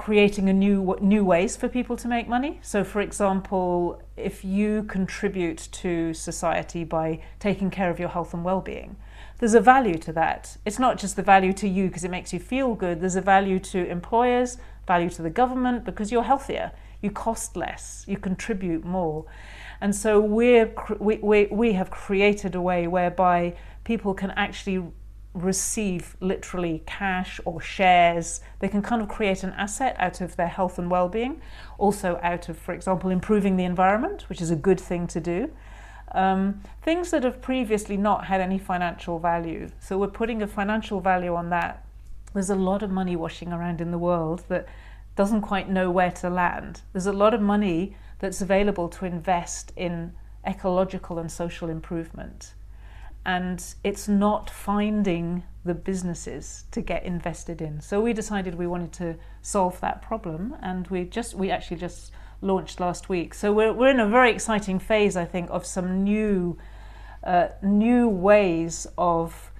[0.00, 2.58] creating a new new ways for people to make money.
[2.62, 8.42] So, for example, if you contribute to society by taking care of your health and
[8.42, 8.96] well-being,
[9.38, 10.56] there's a value to that.
[10.64, 13.20] It's not just the value to you because it makes you feel good, there's a
[13.20, 18.86] value to employers, value to the government because you're healthier, you cost less, you contribute
[18.86, 19.26] more.
[19.82, 24.82] And so we're, we, we, we have created a way whereby people can actually
[25.34, 28.40] receive literally cash or shares.
[28.58, 31.40] They can kind of create an asset out of their health and well being,
[31.78, 35.50] also out of, for example, improving the environment, which is a good thing to do.
[36.12, 39.68] Um, things that have previously not had any financial value.
[39.78, 41.86] So we're putting a financial value on that.
[42.34, 44.66] There's a lot of money washing around in the world that
[45.14, 46.82] doesn't quite know where to land.
[46.92, 50.12] There's a lot of money that's available to invest in
[50.46, 52.54] ecological and social improvement.
[53.24, 57.80] And it's not finding the businesses to get invested in.
[57.80, 62.12] So we decided we wanted to solve that problem and we just we actually just
[62.42, 63.34] launched last week.
[63.34, 66.56] So we're, we're in a very exciting phase, I think, of some new,
[67.22, 69.52] uh, new ways of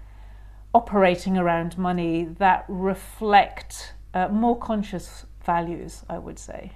[0.74, 6.72] operating around money that reflect uh, more conscious values, I would say.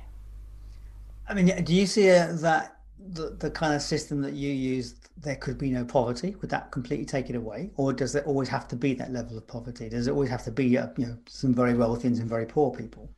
[1.28, 4.94] I mean, do you see uh, that the, the kind of system that you use,
[5.16, 6.36] there could be no poverty?
[6.40, 7.70] Would that completely take it away?
[7.76, 9.88] Or does there always have to be that level of poverty?
[9.88, 12.46] Does it always have to be, uh, you know, some very wealthy and some very
[12.46, 13.08] poor people?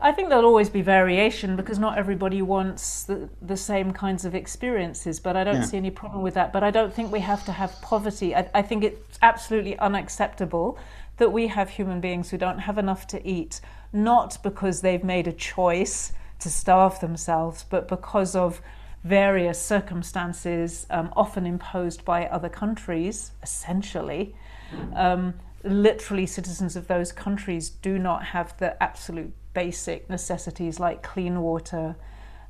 [0.00, 4.34] I think there'll always be variation because not everybody wants the, the same kinds of
[4.34, 5.64] experiences, but I don't yeah.
[5.64, 6.52] see any problem with that.
[6.52, 8.34] But I don't think we have to have poverty.
[8.34, 10.76] I, I think it's absolutely unacceptable
[11.18, 13.60] that we have human beings who don't have enough to eat,
[13.92, 18.60] not because they've made a choice to starve themselves, but because of
[19.04, 24.34] various circumstances, um, often imposed by other countries, essentially.
[24.94, 25.34] Um,
[25.64, 31.96] literally, citizens of those countries do not have the absolute basic necessities like clean water,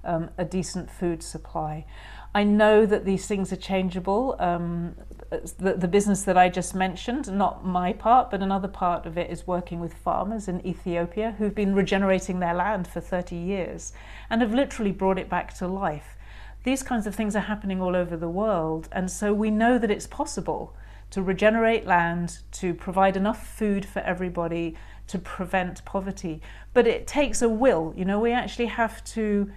[0.04, 1.86] um, a decent food supply.
[2.34, 4.36] I know that these things are changeable.
[4.38, 4.96] Um,
[5.30, 9.30] the, the business that I just mentioned, not my part, but another part of it
[9.30, 13.92] is working with farmers in Ethiopia who've been regenerating their land for 30 years
[14.30, 16.16] and have literally brought it back to life.
[16.64, 19.90] These kinds of things are happening all over the world, and so we know that
[19.90, 20.76] it's possible
[21.10, 24.76] to regenerate land, to provide enough food for everybody,
[25.08, 26.40] to prevent poverty.
[26.72, 27.92] But it takes a will.
[27.96, 29.52] You know, we actually have to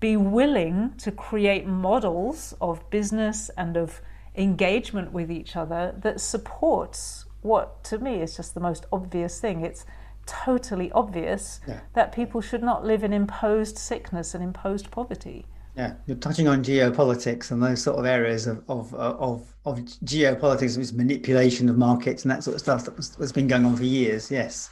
[0.00, 4.00] be willing to create models of business and of
[4.34, 9.64] engagement with each other that supports what to me is just the most obvious thing.
[9.64, 9.86] It's
[10.26, 11.80] totally obvious yeah.
[11.94, 15.46] that people should not live in imposed sickness and imposed poverty.
[15.76, 19.80] Yeah, you're touching on geopolitics and those sort of areas of of uh, of, of
[20.04, 23.66] geopolitics, is manipulation of markets and that sort of stuff that was, that's been going
[23.66, 24.30] on for years.
[24.30, 24.70] Yes,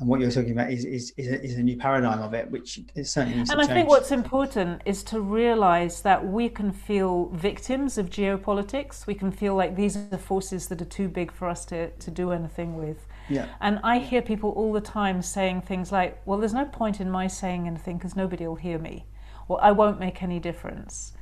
[0.00, 2.50] and what you're talking about is is is a, is a new paradigm of it,
[2.50, 3.40] which is certainly.
[3.40, 9.06] and I think what's important is to realise that we can feel victims of geopolitics.
[9.06, 11.90] We can feel like these are the forces that are too big for us to
[11.90, 13.06] to do anything with.
[13.28, 13.46] Yeah.
[13.60, 17.10] And I hear people all the time saying things like, "Well, there's no point in
[17.10, 19.04] my saying anything because nobody will hear me."
[19.50, 21.12] Well, I won't make any difference.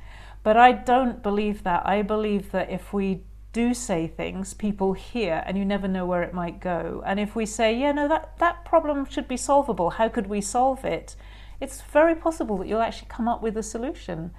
[0.43, 1.83] But I don't believe that.
[1.85, 6.21] I believe that if we do say things, people hear, and you never know where
[6.21, 7.01] it might go.
[7.07, 10.41] And if we say, yeah, no, that, that problem should be solvable, how could we
[10.41, 11.15] solve it?
[11.59, 14.29] It's very possible that you'll actually come up with a solution.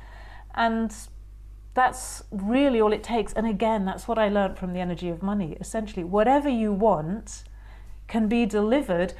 [0.55, 0.95] And
[1.75, 3.33] that's really all it takes.
[3.33, 5.57] And again, that's what I learned from the energy of money.
[5.61, 7.43] Essentially, whatever you want
[8.07, 9.15] can be delivered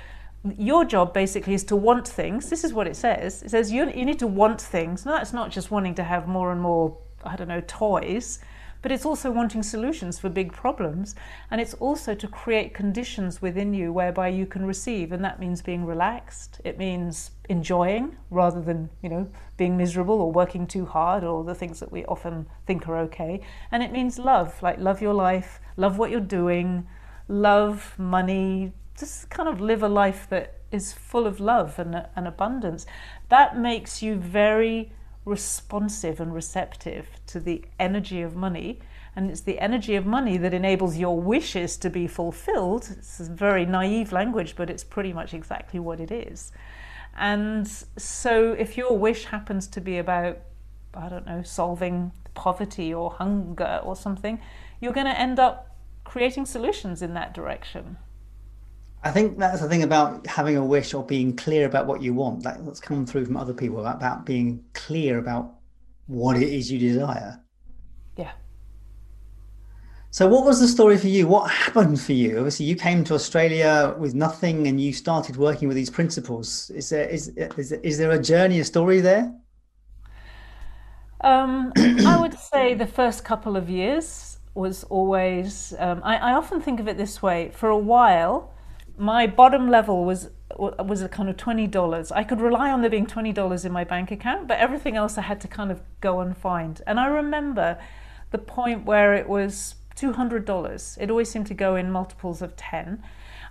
[0.57, 2.49] your job basically is to want things.
[2.49, 3.43] This is what it says.
[3.43, 5.05] It says you, you need to want things.
[5.05, 8.39] No, that's not just wanting to have more and more, I don't know, toys,
[8.83, 11.15] but it's also wanting solutions for big problems.
[11.51, 15.13] And it's also to create conditions within you whereby you can receive.
[15.13, 16.63] And that means being relaxed.
[16.65, 21.55] It means enjoying rather than, you know, being miserable or working too hard or the
[21.55, 23.43] things that we often think are okay.
[23.71, 26.87] And it means love, like love your life, love what you're doing,
[27.29, 32.29] love money, just kind of live a life that is full of love and, and
[32.29, 32.87] abundance.
[33.29, 34.93] That makes you very
[35.25, 38.81] responsive and receptive to the energy of money.
[39.17, 42.89] And it's the energy of money that enables your wishes to be fulfilled.
[42.91, 46.53] It's very naive language, but it's pretty much exactly what it is.
[47.17, 50.39] And so, if your wish happens to be about,
[50.95, 54.41] I don't know, solving poverty or hunger or something,
[54.81, 57.97] you're going to end up creating solutions in that direction.
[59.03, 62.13] I think that's the thing about having a wish or being clear about what you
[62.13, 62.43] want.
[62.43, 65.55] That's come through from other people about being clear about
[66.07, 67.41] what it is you desire.
[68.17, 68.33] Yeah.
[70.11, 71.27] So, what was the story for you?
[71.27, 72.37] What happened for you?
[72.39, 76.69] Obviously, you came to Australia with nothing, and you started working with these principles.
[76.71, 79.33] Is there is is, is there a journey, a story there?
[81.23, 85.75] Um, I would say the first couple of years was always.
[85.79, 87.51] Um, I, I often think of it this way.
[87.55, 88.53] For a while,
[89.01, 92.13] my bottom level was was a kind of twenty dollars.
[92.13, 95.17] I could rely on there being twenty dollars in my bank account, but everything else
[95.17, 96.83] I had to kind of go and find.
[96.87, 97.79] And I remember
[98.31, 100.99] the point where it was two hundred dollars.
[101.01, 103.03] It always seemed to go in multiples of ten.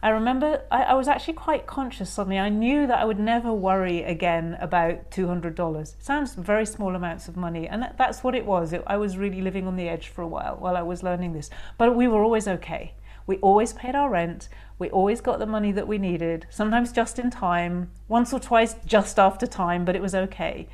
[0.01, 2.39] I remember I, I, was actually quite conscious suddenly.
[2.39, 5.95] I knew that I would never worry again about two hundred dollars.
[5.99, 8.71] Sounds very small amounts of money, and that, that's what it was.
[8.71, 11.33] It, I was really living on the edge for a while while I was learning
[11.33, 12.93] this, but we were always okay.
[13.27, 14.49] We always paid our rent.
[14.79, 18.75] We always got the money that we needed, sometimes just in time, once or twice
[18.85, 20.67] just after time, but it was okay.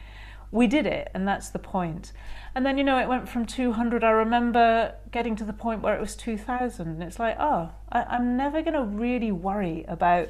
[0.52, 2.14] We did it, and that's the point.
[2.54, 4.04] And then, you know, it went from 200.
[4.04, 6.88] I remember getting to the point where it was 2000.
[6.88, 10.30] And it's like, oh, I, am never going to really worry about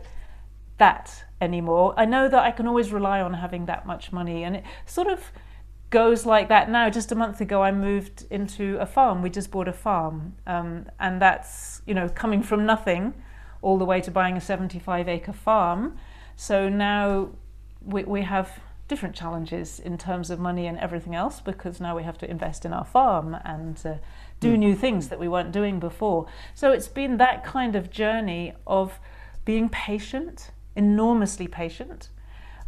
[0.77, 1.93] that anymore.
[1.97, 4.43] I know that I can always rely on having that much money.
[4.43, 5.31] And it sort of
[5.89, 6.89] goes like that now.
[6.89, 9.21] Just a month ago, I moved into a farm.
[9.21, 13.13] We just bought a farm, um, and that's you know coming from nothing
[13.65, 15.97] all the way to buying a 75 acre farm.
[16.35, 17.29] So now
[17.83, 22.03] we, we have different challenges in terms of money and everything else because now we
[22.03, 23.95] have to invest in our farm and uh,
[24.39, 24.59] do mm.
[24.59, 26.27] new things that we weren't doing before.
[26.53, 28.99] So it's been that kind of journey of
[29.45, 32.09] being patient, enormously patient,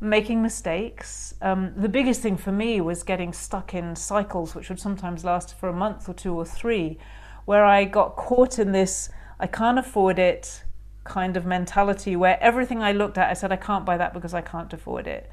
[0.02, 1.36] making mistakes.
[1.44, 5.54] Um, the biggest thing for me was getting stuck in cycles, which would sometimes last
[5.60, 6.98] for a month or two or three,
[7.46, 10.64] where I got caught in this I can't afford it
[11.08, 14.34] kind of mentality where everything I looked at, I said, I can't buy that because
[14.34, 15.30] I can't afford it.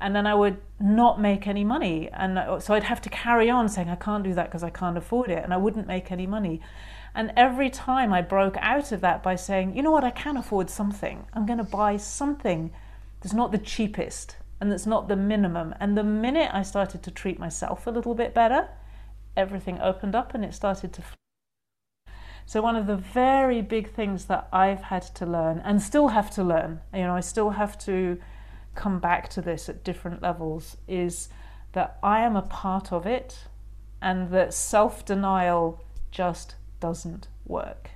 [0.00, 2.10] And then I would not make any money.
[2.12, 4.70] And uh, so I'd have to carry on saying, I can't do that because I
[4.70, 5.44] can't afford it.
[5.44, 6.60] And I wouldn't make any money.
[7.14, 10.36] And every time I broke out of that by saying, you know what, I can
[10.36, 11.26] afford something.
[11.34, 12.72] I'm going to buy something
[13.20, 15.74] that's not the cheapest and that's not the minimum.
[15.78, 18.68] And the minute I started to treat myself a little bit better,
[19.36, 21.02] everything opened up and it started to.
[22.46, 26.30] So, one of the very big things that I've had to learn and still have
[26.32, 28.18] to learn, you know, I still have to
[28.74, 31.28] come back to this at different levels, is
[31.72, 33.46] that I am a part of it
[34.00, 37.90] and that self denial just doesn't work.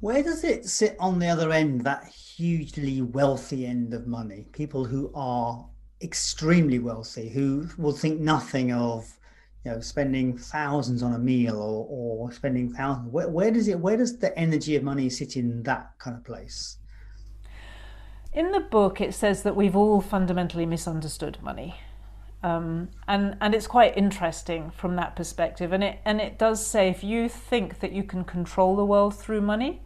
[0.00, 4.46] Where does it sit on the other end, that hugely wealthy end of money?
[4.52, 5.66] People who are
[6.02, 9.15] extremely wealthy, who will think nothing of,
[9.66, 13.10] you know, spending thousands on a meal or, or spending thousands.
[13.10, 13.80] Where, where does it?
[13.80, 16.76] Where does the energy of money sit in that kind of place?
[18.32, 21.80] In the book, it says that we've all fundamentally misunderstood money.
[22.44, 25.72] Um, and and it's quite interesting from that perspective.
[25.72, 29.18] And it and it does say if you think that you can control the world
[29.18, 29.82] through money,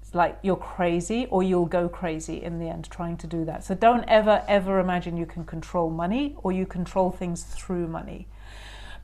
[0.00, 3.64] it's like you're crazy or you'll go crazy in the end trying to do that.
[3.64, 8.28] So don't ever, ever imagine you can control money or you control things through money.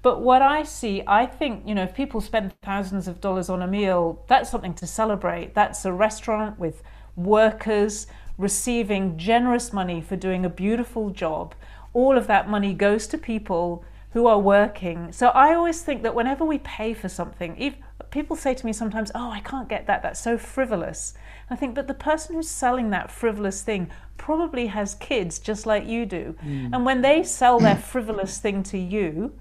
[0.02, 3.60] But what I see, I think, you know, if people spend thousands of dollars on
[3.60, 5.54] a meal, that's something to celebrate.
[5.54, 6.82] That's a restaurant with
[7.16, 8.06] workers
[8.38, 11.54] receiving generous money for doing a beautiful job.
[11.92, 15.12] All of that money goes to people who are working.
[15.12, 17.74] So I always think that whenever we pay for something, if
[18.10, 20.02] people say to me sometimes, "Oh, I can't get that.
[20.02, 21.14] That's so frivolous."
[21.48, 25.86] I think, but the person who's selling that frivolous thing probably has kids just like
[25.86, 26.70] you do, mm.
[26.72, 29.32] and when they sell their frivolous thing to you,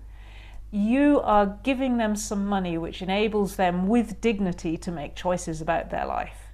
[0.71, 5.89] you are giving them some money which enables them with dignity to make choices about
[5.89, 6.50] their life.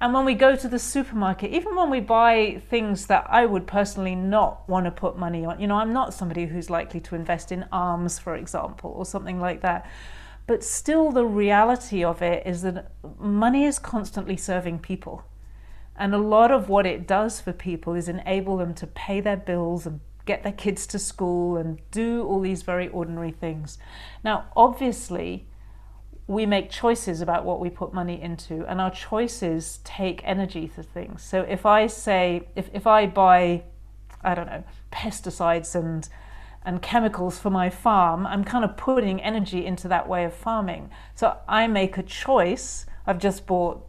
[0.00, 3.66] And when we go to the supermarket, even when we buy things that I would
[3.66, 7.16] personally not want to put money on, you know, I'm not somebody who's likely to
[7.16, 9.90] invest in arms, for example, or something like that.
[10.46, 15.24] But still, the reality of it is that money is constantly serving people.
[15.96, 19.36] And a lot of what it does for people is enable them to pay their
[19.36, 23.78] bills and get their kids to school and do all these very ordinary things.
[24.22, 25.48] Now, obviously,
[26.28, 30.82] we make choices about what we put money into, and our choices take energy to
[30.82, 31.22] things.
[31.22, 33.64] So if I say, if, if I buy,
[34.22, 34.62] I don't know,
[34.92, 36.08] pesticides and
[36.64, 40.90] and chemicals for my farm, I'm kind of putting energy into that way of farming.
[41.14, 42.84] So I make a choice.
[43.06, 43.87] I've just bought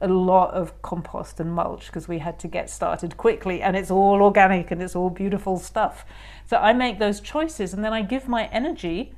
[0.00, 3.90] a lot of compost and mulch because we had to get started quickly and it's
[3.90, 6.04] all organic and it's all beautiful stuff.
[6.46, 9.12] So I make those choices and then I give my energy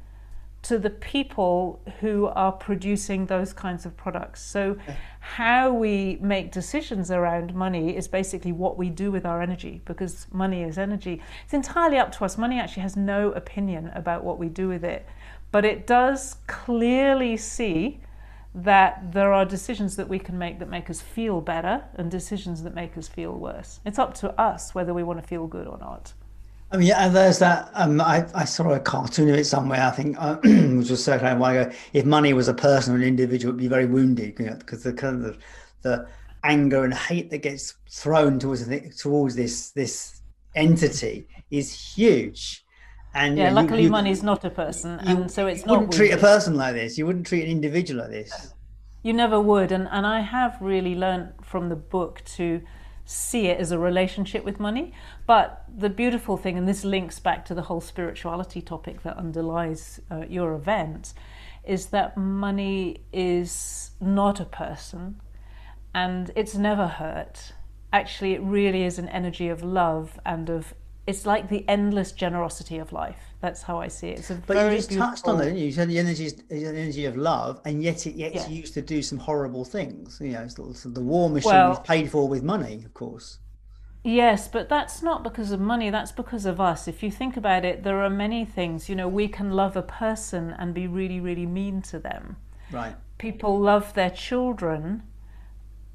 [0.63, 4.43] to the people who are producing those kinds of products.
[4.43, 4.77] So,
[5.21, 10.27] how we make decisions around money is basically what we do with our energy because
[10.33, 11.23] money is energy.
[11.45, 12.37] It's entirely up to us.
[12.37, 15.07] Money actually has no opinion about what we do with it,
[15.53, 18.01] but it does clearly see
[18.65, 22.63] that there are decisions that we can make that make us feel better and decisions
[22.65, 23.81] that make us feel worse.
[23.85, 26.13] It's up to us whether we want to feel good or not.
[26.71, 27.71] I mean, yeah, there's that.
[27.75, 29.83] Um, I, I saw a cartoon of it somewhere.
[29.83, 31.73] I think uh, which was circulating a while ago.
[31.93, 34.83] If money was a person or an individual, it'd be very wounded, you know, because
[34.83, 35.39] the kind of
[35.83, 36.07] the
[36.45, 38.69] anger and hate that gets thrown towards
[39.01, 40.21] towards this this
[40.57, 42.65] entity is huge.
[43.15, 45.73] And yeah, you luckily, you, money is not a person, you, and so it's you
[45.73, 46.99] wouldn't treat a person like this.
[46.99, 48.55] You wouldn't treat an individual like this.
[49.03, 52.61] You never would, and and I have really learned from the book to
[53.05, 54.93] see it as a relationship with money.
[55.27, 59.99] But the beautiful thing, and this links back to the whole spirituality topic that underlies
[60.11, 61.15] uh, your event,
[61.65, 65.21] is that money is not a person
[65.95, 67.53] and it's never hurt.
[67.93, 70.75] Actually, it really is an energy of love and of
[71.09, 73.35] it's like the endless generosity of life.
[73.41, 74.19] That's how I see it.
[74.19, 75.57] It's a but very you just touched on it.
[75.57, 78.49] You said the energy is the energy of love, and yet it gets yeah.
[78.49, 80.19] used to do some horrible things.
[80.21, 83.39] You know, the war machine well, is paid for with money, of course.
[84.05, 85.89] Yes, but that's not because of money.
[85.89, 86.87] That's because of us.
[86.87, 88.91] If you think about it, there are many things.
[88.91, 92.37] You know, we can love a person and be really, really mean to them.
[92.71, 92.95] Right.
[93.17, 95.05] People love their children,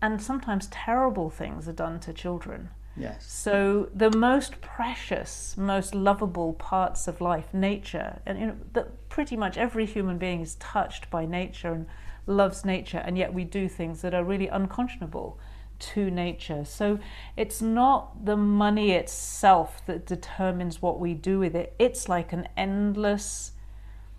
[0.01, 2.69] and sometimes terrible things are done to children.
[2.95, 3.25] Yes.
[3.31, 9.35] So the most precious, most lovable parts of life, nature, and you know, that pretty
[9.35, 11.87] much every human being is touched by nature and
[12.27, 15.39] loves nature, and yet we do things that are really unconscionable
[15.79, 16.63] to nature.
[16.65, 16.99] So
[17.35, 21.75] it's not the money itself that determines what we do with it.
[21.79, 23.53] It's like an endless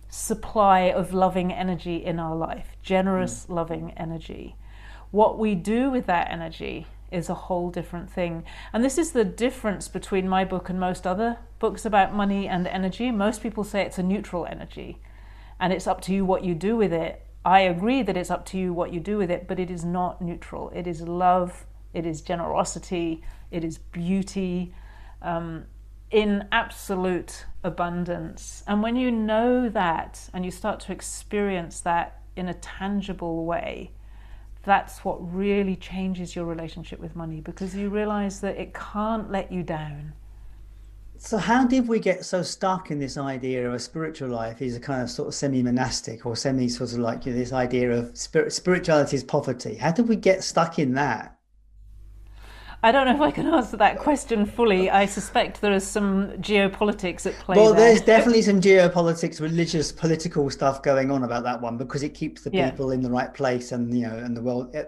[0.09, 3.55] supply of loving energy in our life, generous, mm.
[3.55, 4.57] loving energy.
[5.11, 8.45] What we do with that energy is a whole different thing.
[8.73, 12.67] And this is the difference between my book and most other books about money and
[12.67, 13.11] energy.
[13.11, 14.99] Most people say it's a neutral energy
[15.61, 17.25] and it's up to you what you do with it.
[17.45, 19.85] I agree that it's up to you what you do with it, but it is
[19.85, 20.71] not neutral.
[20.75, 24.75] It is love, it is generosity, it is beauty
[25.23, 25.67] um,
[26.11, 28.65] in absolute abundance.
[28.67, 33.93] And when you know that and you start to experience that in a tangible way,
[34.65, 39.53] that's what really changes your relationship with money because you realize that it can't let
[39.53, 40.13] you down.
[41.17, 44.77] So, how did we get so stuck in this idea of a spiritual life is
[44.77, 47.53] a kind of sort of semi monastic or semi sort of like you know, this
[47.53, 49.77] idea of spirit, spirituality is poverty?
[49.77, 51.34] How did we get stuck in that?
[52.85, 54.91] I don't know if I can answer that question fully.
[54.91, 57.57] I suspect there is some geopolitics at play.
[57.57, 57.89] Well, there.
[57.89, 62.43] there's definitely some geopolitics, religious, political stuff going on about that one because it keeps
[62.43, 62.69] the yeah.
[62.69, 64.85] people in the right place and you know, and the world eh,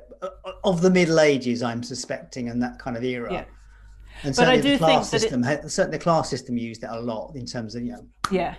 [0.62, 1.62] of the Middle Ages.
[1.62, 3.32] I'm suspecting, and that kind of era.
[3.32, 3.44] Yeah.
[4.24, 7.46] And certainly the class system, it, certainly the class system used it a lot in
[7.46, 8.06] terms of you know.
[8.30, 8.56] Yeah.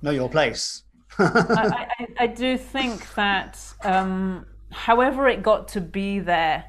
[0.00, 0.84] Know your place.
[1.18, 6.64] I, I, I, do think that, um, however it got to be there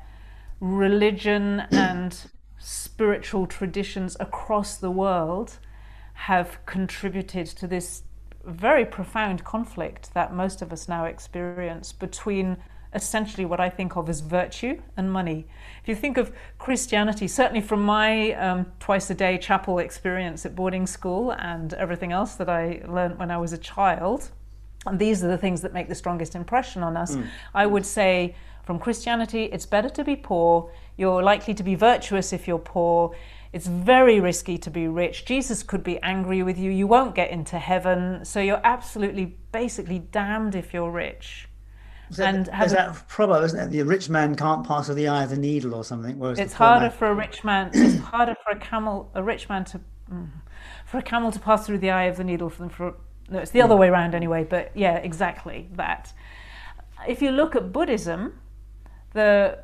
[0.60, 5.60] religion and spiritual traditions across the world
[6.14, 8.03] have contributed to this
[8.43, 12.57] very profound conflict that most of us now experience between
[12.93, 15.45] essentially what I think of as virtue and money.
[15.82, 20.55] If you think of Christianity, certainly from my um, twice a day chapel experience at
[20.55, 24.32] boarding school and everything else that I learned when I was a child,
[24.86, 27.28] and these are the things that make the strongest impression on us, mm.
[27.53, 28.36] I would say
[28.70, 30.72] from Christianity, it's better to be poor.
[30.95, 33.15] You're likely to be virtuous if you're poor.
[33.51, 35.26] It's very risky to be rich.
[35.26, 36.70] Jesus could be angry with you.
[36.70, 38.24] You won't get into heaven.
[38.24, 41.49] So you're absolutely, basically damned if you're rich.
[42.11, 43.72] Is that, and is that proverb, isn't it?
[43.72, 46.22] The rich man can't pass through the eye of the needle or something.
[46.38, 46.91] It's harder man...
[46.91, 47.72] for a rich man.
[47.74, 50.30] It's harder for a camel, a rich man to, mm,
[50.86, 52.93] for a camel to pass through the eye of the needle than for.
[53.32, 53.82] No, it's the other hmm.
[53.82, 54.43] way around anyway.
[54.47, 56.13] But yeah, exactly that.
[57.07, 58.34] If you look at Buddhism,
[59.14, 59.60] the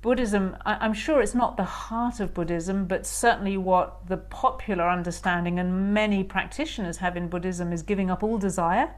[0.00, 5.58] Buddhism, I'm sure it's not the heart of Buddhism, but certainly what the popular understanding
[5.58, 8.94] and many practitioners have in Buddhism is giving up all desire.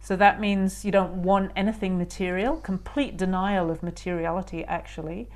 [0.00, 5.28] So that means you don't want anything material, complete denial of materiality, actually.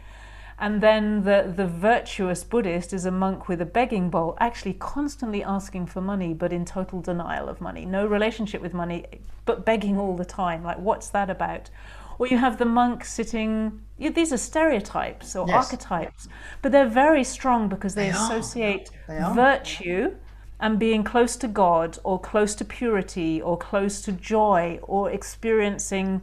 [0.58, 5.42] And then the, the virtuous Buddhist is a monk with a begging bowl, actually constantly
[5.42, 7.86] asking for money, but in total denial of money.
[7.86, 9.06] No relationship with money,
[9.44, 10.64] but begging all the time.
[10.64, 11.70] Like, what's that about?
[12.18, 15.56] Or you have the monk sitting, these are stereotypes or yes.
[15.56, 16.28] archetypes,
[16.62, 20.14] but they're very strong because they, they associate they virtue
[20.58, 26.22] and being close to God or close to purity or close to joy or experiencing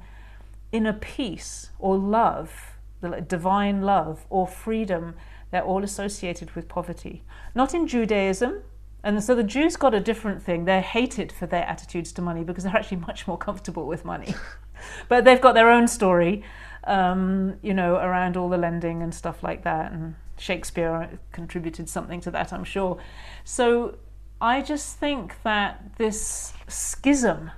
[0.72, 5.14] inner peace or love, the divine love or freedom,
[5.52, 7.24] they're all associated with poverty.
[7.54, 8.64] Not in Judaism.
[9.04, 10.66] And so the Jews got a different thing.
[10.66, 14.34] They're hated for their attitudes to money because they're actually much more comfortable with money.
[15.10, 16.44] but they've got their own story,
[16.86, 19.92] um, you know, around all the lending and stuff like that.
[19.92, 22.98] And Shakespeare contributed something to that, I'm sure.
[23.44, 23.98] So
[24.42, 27.52] I just think that this schism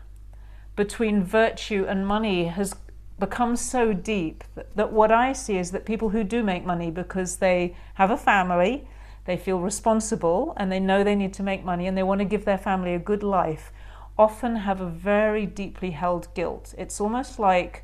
[0.76, 2.76] between virtue and money has
[3.19, 6.91] become so deep that, that, what I see is that people who do make money
[6.91, 8.88] because they have a family,
[9.26, 12.26] they feel responsible, and they know they need to make money and they want to
[12.26, 13.71] give their family a good life,
[14.18, 16.74] often have a very deeply held guilt.
[16.78, 17.84] It's almost like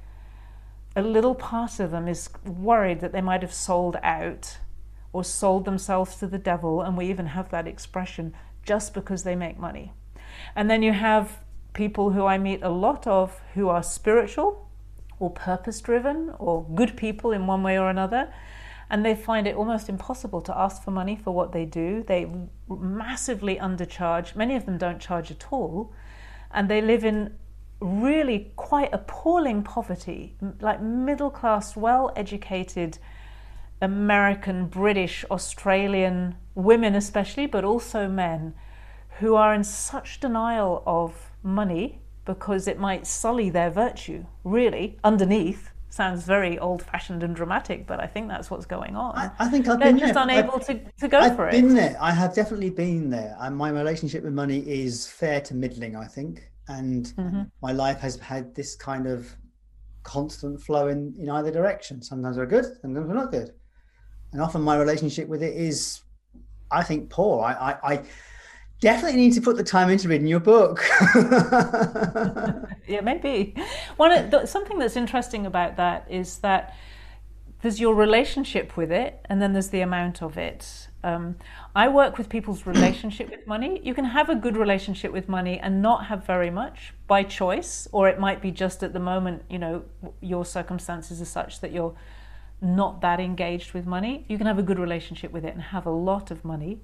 [0.95, 4.57] a little part of them is worried that they might have sold out
[5.13, 8.33] or sold themselves to the devil, and we even have that expression
[8.65, 9.93] just because they make money.
[10.55, 11.39] And then you have
[11.73, 14.69] people who I meet a lot of who are spiritual
[15.19, 18.33] or purpose driven or good people in one way or another.
[18.89, 22.03] And they find it almost impossible to ask for money for what they do.
[22.05, 22.29] They
[22.69, 24.35] massively undercharge.
[24.35, 25.93] Many of them don't charge at all.
[26.53, 27.35] And they live in
[27.79, 32.99] really quite appalling poverty, like middle class, well educated
[33.81, 38.53] American, British, Australian women, especially, but also men,
[39.19, 45.71] who are in such denial of money because it might sully their virtue, really, underneath.
[45.91, 49.15] Sounds very old fashioned and dramatic, but I think that's what's going on.
[49.17, 50.23] I, I think I've They're been just there.
[50.23, 51.55] unable I've, to, to go I've for it.
[51.55, 51.97] I've been there.
[52.01, 53.35] I have definitely been there.
[53.39, 56.49] And my relationship with money is fair to middling, I think.
[56.67, 57.43] And mm-hmm.
[57.61, 59.27] my life has had this kind of
[60.03, 62.01] constant flow in, in either direction.
[62.01, 63.51] Sometimes we're good, sometimes we're not good
[64.31, 66.01] and often my relationship with it is,
[66.71, 67.43] I think, poor.
[67.43, 68.03] I, I, I
[68.81, 70.83] definitely need to put the time into reading your book.
[72.87, 73.55] yeah, maybe.
[73.95, 76.75] One something that's interesting about that is that
[77.61, 80.87] there's your relationship with it, and then there's the amount of it.
[81.03, 81.35] Um,
[81.75, 83.79] I work with people's relationship with money.
[83.83, 87.87] You can have a good relationship with money and not have very much by choice,
[87.91, 89.83] or it might be just at the moment, you know,
[90.21, 91.95] your circumstances are such that you're
[92.61, 95.85] not that engaged with money, you can have a good relationship with it and have
[95.85, 96.79] a lot of money.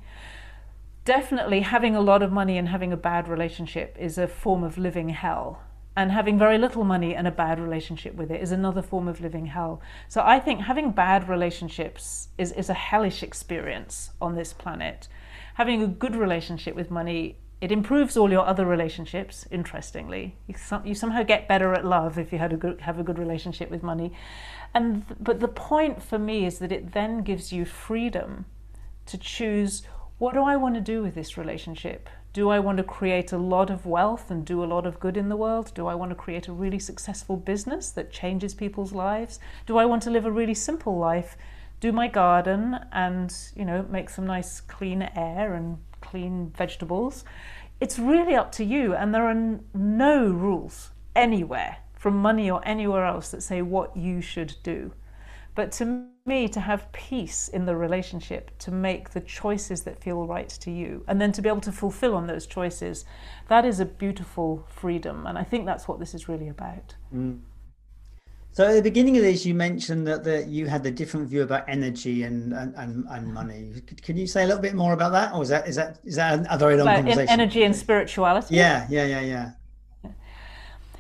[1.08, 4.78] Definitely, having a lot of money and having a bad relationship is a form of
[4.78, 5.62] living hell.
[5.96, 9.22] And having very little money and a bad relationship with it is another form of
[9.22, 9.82] living hell.
[10.10, 15.08] So I think having bad relationships is, is a hellish experience on this planet.
[15.54, 20.54] Having a good relationship with money it improves all your other relationships interestingly you,
[20.86, 23.72] you somehow get better at love if you had a good, have a good relationship
[23.72, 24.14] with money
[24.76, 28.46] and but the point for me is that it then gives you freedom
[29.08, 29.82] to choose
[30.18, 33.38] what do i want to do with this relationship do i want to create a
[33.38, 36.10] lot of wealth and do a lot of good in the world do i want
[36.10, 40.26] to create a really successful business that changes people's lives do i want to live
[40.26, 41.38] a really simple life
[41.80, 47.24] do my garden and you know make some nice clean air and clean vegetables.
[47.80, 53.06] It's really up to you, and there are no rules anywhere from money or anywhere
[53.06, 54.94] else that say what you should do.
[55.56, 60.26] But to me, to have peace in the relationship, to make the choices that feel
[60.28, 63.06] right to you, and then to be able to fulfill on those choices,
[63.48, 65.26] that is a beautiful freedom.
[65.26, 66.96] And I think that's what this is really about.
[67.14, 67.40] Mm.
[68.52, 71.44] So at the beginning of this, you mentioned that, that you had a different view
[71.44, 73.72] about energy and, and, and, and money.
[74.02, 76.16] Can you say a little bit more about that, or is that is that is
[76.16, 77.30] that a very long conversation?
[77.30, 78.56] Energy and spirituality.
[78.56, 80.12] Yeah, yeah, yeah, yeah.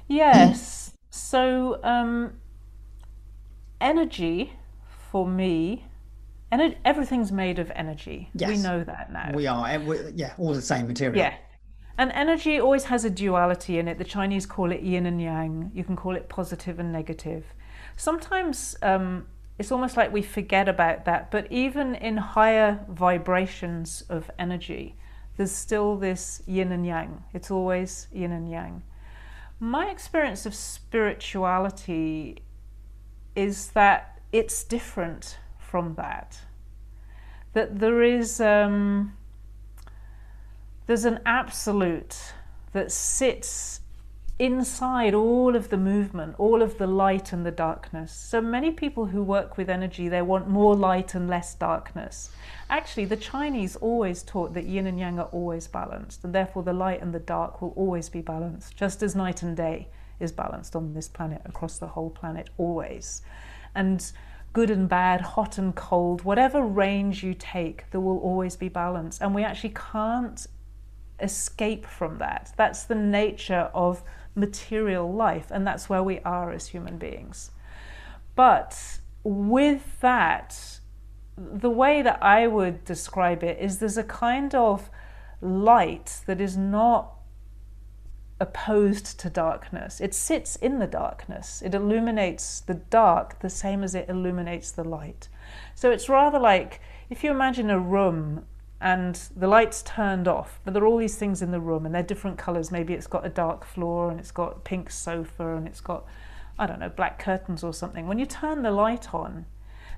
[0.07, 0.93] Yes.
[1.09, 2.33] so um,
[3.81, 4.53] energy,
[5.11, 5.85] for me,
[6.51, 8.29] and everything's made of energy.
[8.33, 8.49] Yes.
[8.49, 9.31] We know that now.
[9.33, 9.77] We are.
[10.15, 11.17] yeah, all the same material.
[11.17, 11.35] Yeah.
[11.97, 13.97] And energy always has a duality in it.
[13.97, 15.71] The Chinese call it yin and yang.
[15.73, 17.45] You can call it positive and negative.
[17.95, 19.25] Sometimes um,
[19.57, 24.95] it's almost like we forget about that, but even in higher vibrations of energy,
[25.35, 27.23] there's still this yin and yang.
[27.33, 28.83] It's always yin and yang.
[29.59, 32.43] My experience of spirituality
[33.35, 36.39] is that it's different from that.
[37.53, 38.39] That there is.
[38.39, 39.13] Um,
[40.85, 42.33] there's an absolute
[42.71, 43.81] that sits
[44.39, 48.13] inside all of the movement, all of the light and the darkness.
[48.13, 52.29] So many people who work with energy, they want more light and less darkness.
[52.69, 56.73] Actually, the Chinese always taught that yin and yang are always balanced, and therefore the
[56.73, 59.87] light and the dark will always be balanced, just as night and day
[60.19, 63.23] is balanced on this planet, across the whole planet, always.
[63.75, 64.09] And
[64.57, 69.21] good and bad, hot and cold, whatever range you take, there will always be balance.
[69.21, 70.47] And we actually can't
[71.19, 72.53] escape from that.
[72.57, 74.01] That's the nature of
[74.33, 77.51] material life, and that's where we are as human beings.
[78.35, 80.79] But with that,
[81.37, 84.89] the way that I would describe it is there's a kind of
[85.39, 87.16] light that is not
[88.39, 89.99] opposed to darkness.
[89.99, 91.61] It sits in the darkness.
[91.65, 95.27] It illuminates the dark the same as it illuminates the light.
[95.75, 98.45] So it's rather like if you imagine a room
[98.79, 101.95] and the light's turned off, but there are all these things in the room and
[101.95, 102.71] they're different colours.
[102.71, 106.05] Maybe it's got a dark floor and it's got pink sofa and it's got,
[106.59, 108.07] I don't know, black curtains or something.
[108.07, 109.47] When you turn the light on,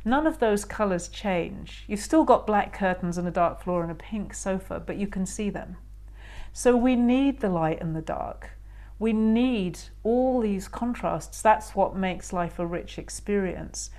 [0.05, 1.83] none of those colours change.
[1.87, 5.07] You've still got black curtains and a dark floor and a pink sofa, but you
[5.07, 5.75] can see them.
[6.53, 8.51] So we need the light and the dark.
[8.97, 11.41] We need all these contrasts.
[11.41, 13.89] That's what makes life a rich experience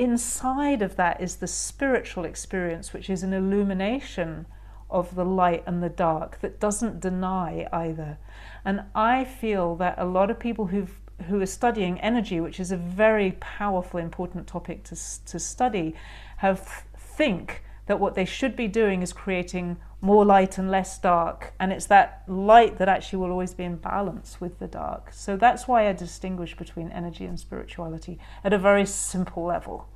[0.00, 4.46] inside of that is the spiritual experience, which is an illumination
[4.88, 8.18] of the light and the dark that doesn't deny either.
[8.64, 10.96] And I feel that a lot of people who've
[11.28, 15.94] who are studying energy, which is a very powerful, important topic to, to study,
[16.38, 21.52] have think that what they should be doing is creating more light and less dark.
[21.58, 25.12] And it's that light that actually will always be in balance with the dark.
[25.12, 29.88] So that's why I distinguish between energy and spirituality at a very simple level.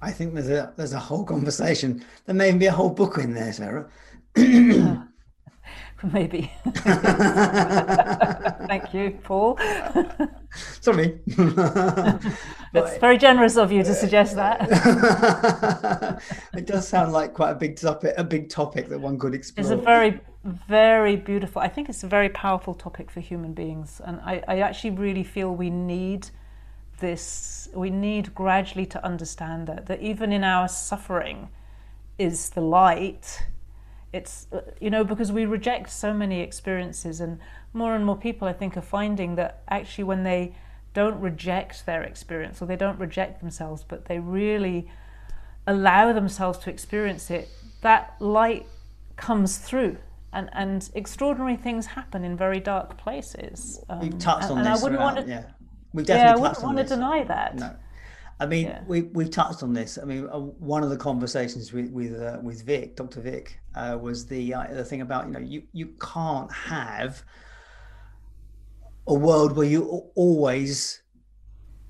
[0.00, 2.04] I think there's a there's a whole conversation.
[2.24, 3.90] There may even be a whole book in there, Sarah.
[6.12, 6.50] Maybe.
[8.66, 9.58] Thank you, Paul.
[10.80, 11.20] Sorry.
[11.26, 14.62] it's very generous of you to suggest that.
[16.54, 19.62] it does sound like quite a big topic, a big topic that one could explore.
[19.62, 21.60] It's a very, very beautiful.
[21.60, 25.24] I think it's a very powerful topic for human beings, and I, I actually really
[25.24, 26.28] feel we need
[27.00, 27.68] this.
[27.74, 31.50] We need gradually to understand that that even in our suffering,
[32.20, 33.46] is the light
[34.12, 34.46] it's
[34.80, 37.38] you know because we reject so many experiences and
[37.72, 40.54] more and more people i think are finding that actually when they
[40.92, 44.90] don't reject their experience or they don't reject themselves but they really
[45.66, 47.48] allow themselves to experience it
[47.82, 48.66] that light
[49.16, 49.96] comes through
[50.32, 54.66] and, and extraordinary things happen in very dark places um, we've touched on and, this
[54.66, 55.44] and I wouldn't want to, yeah
[55.92, 57.76] we've definitely yeah, I wouldn't want to deny that no
[58.40, 58.80] I mean, yeah.
[58.86, 59.98] we we touched on this.
[59.98, 63.20] I mean, uh, one of the conversations with with uh, with Vic, Dr.
[63.20, 67.22] Vic, uh, was the uh, the thing about you know you you can't have
[69.06, 71.02] a world where you always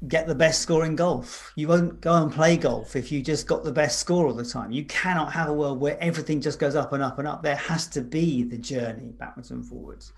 [0.09, 1.53] get the best score in golf.
[1.57, 4.45] You won't go and play golf if you just got the best score all the
[4.45, 4.73] time.
[4.73, 7.43] You cannot have a world where everything just goes up and up and up.
[7.43, 10.13] There has to be the journey backwards and forwards.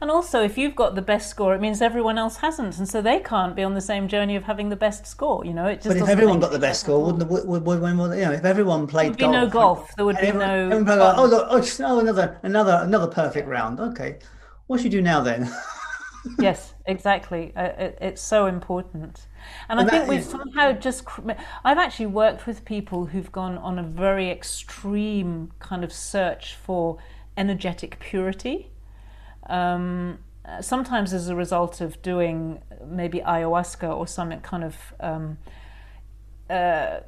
[0.00, 3.02] And also, if you've got the best score, it means everyone else hasn't, and so
[3.02, 5.44] they can't be on the same journey of having the best score.
[5.44, 5.88] You know, it just.
[5.88, 8.44] But if everyone got the best score, wouldn't would, would, would, would, you know if
[8.44, 9.96] everyone played there would be golf, no golf.
[9.96, 10.96] There would be everyone, no.
[10.96, 13.80] Go, oh look, oh, oh, another another another perfect round.
[13.80, 14.18] Okay,
[14.66, 15.52] what should you do now then?
[16.38, 17.52] yes, exactly.
[17.56, 19.26] Uh, it, it's so important.
[19.68, 21.04] And, and I think we've somehow just.
[21.64, 26.98] I've actually worked with people who've gone on a very extreme kind of search for
[27.36, 28.69] energetic purity.
[29.50, 30.20] Um,
[30.60, 35.38] sometimes as a result of doing maybe ayahuasca or some kind of um,
[36.48, 37.00] uh,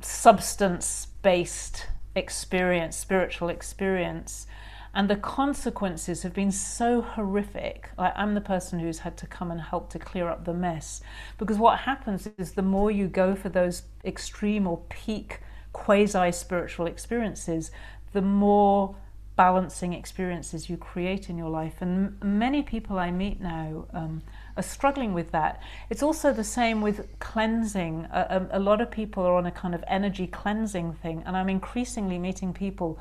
[0.00, 4.46] substance based experience, spiritual experience.
[4.92, 7.90] And the consequences have been so horrific.
[7.96, 11.00] Like I'm the person who's had to come and help to clear up the mess.
[11.38, 15.40] Because what happens is the more you go for those extreme or peak
[15.72, 17.70] quasi spiritual experiences,
[18.12, 18.96] the more
[19.40, 21.76] balancing experiences you create in your life.
[21.80, 24.20] And many people I meet now um,
[24.54, 25.62] are struggling with that.
[25.88, 28.06] It's also the same with cleansing.
[28.12, 31.38] A, a, a, lot of people are on a kind of energy cleansing thing, and
[31.38, 32.98] I'm increasingly meeting people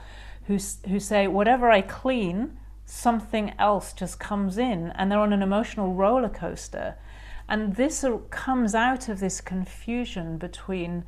[0.48, 5.42] who, who say, whatever I clean, something else just comes in, and they're on an
[5.42, 6.96] emotional roller coaster.
[7.50, 11.04] And this comes out of this confusion between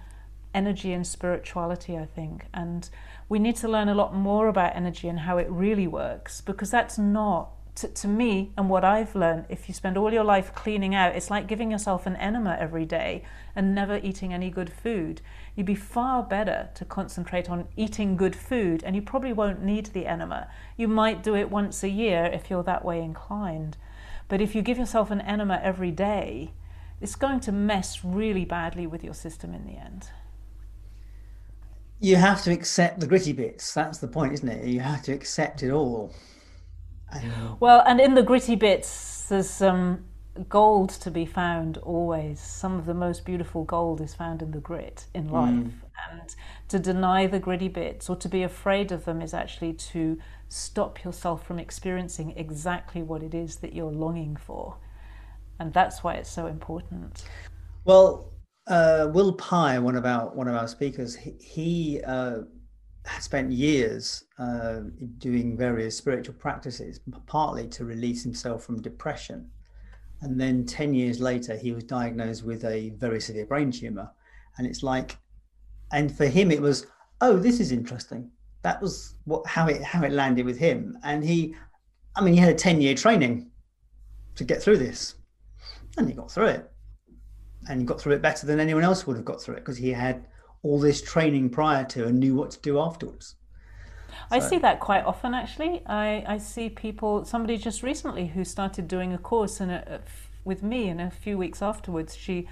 [0.53, 2.45] energy and spirituality, I think.
[2.53, 2.89] And
[3.29, 6.71] we need to learn a lot more about energy and how it really works because
[6.71, 10.53] that's not to, to, me and what I've learned, if you spend all your life
[10.53, 13.23] cleaning out, it's like giving yourself an enema every day
[13.55, 15.21] and never eating any good food.
[15.55, 19.87] You'd be far better to concentrate on eating good food, and you probably won't need
[19.87, 20.49] the enema.
[20.75, 23.77] You might do it once a year if you're that way inclined.
[24.27, 26.51] But if you give yourself an enema every day,
[26.99, 30.09] it's going to mess really badly with your system in the end.
[32.01, 33.73] You have to accept the gritty bits.
[33.73, 34.65] That's the point, isn't it?
[34.65, 36.13] You have to accept it all.
[37.11, 37.59] And...
[37.59, 40.05] Well, and in the gritty bits, there's some
[40.49, 42.39] gold to be found always.
[42.39, 45.31] Some of the most beautiful gold is found in the grit in mm.
[45.31, 45.53] life.
[45.53, 45.71] Mm.
[46.11, 46.35] And
[46.69, 50.17] to deny the gritty bits or to be afraid of them is actually to
[50.49, 54.77] stop yourself from experiencing exactly what it is that you're longing for.
[55.59, 57.23] And that's why it's so important.
[57.85, 58.30] Well,
[58.67, 62.39] uh, Will Pye, one of our one of our speakers, he, he uh,
[63.19, 64.81] spent years uh,
[65.17, 69.49] doing various spiritual practices, partly to release himself from depression.
[70.21, 74.11] And then 10 years later, he was diagnosed with a very severe brain tumor.
[74.57, 75.17] And it's like,
[75.91, 76.85] and for him, it was,
[77.21, 78.29] oh, this is interesting.
[78.61, 80.95] That was what how it how it landed with him.
[81.03, 81.55] And he,
[82.15, 83.49] I mean, he had a 10 year training
[84.35, 85.15] to get through this.
[85.97, 86.71] And he got through it.
[87.69, 89.77] And he got through it better than anyone else would have got through it because
[89.77, 90.25] he had
[90.63, 93.35] all this training prior to and knew what to do afterwards.
[94.29, 95.81] I see that quite often actually.
[95.85, 99.95] I, I see people, somebody just recently who started doing a course and uh, uh,
[99.95, 99.99] a,
[100.43, 102.47] with me, and a few weeks afterwards, she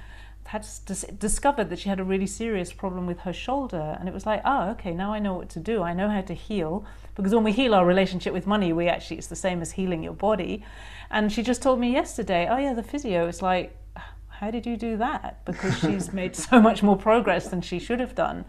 [0.46, 3.98] had dis- discovered that she had a really serious problem with her shoulder.
[4.00, 5.82] And it was like, oh, okay, now I know what to do.
[5.82, 6.86] I know how to heal.
[7.16, 10.04] Because when we heal our relationship with money, we actually, it's the same as healing
[10.04, 10.64] your body.
[11.10, 13.76] And she just told me yesterday, oh, yeah, the physio is like,
[14.40, 15.44] how did you do that?
[15.44, 18.46] Because she's made so much more progress than she should have done.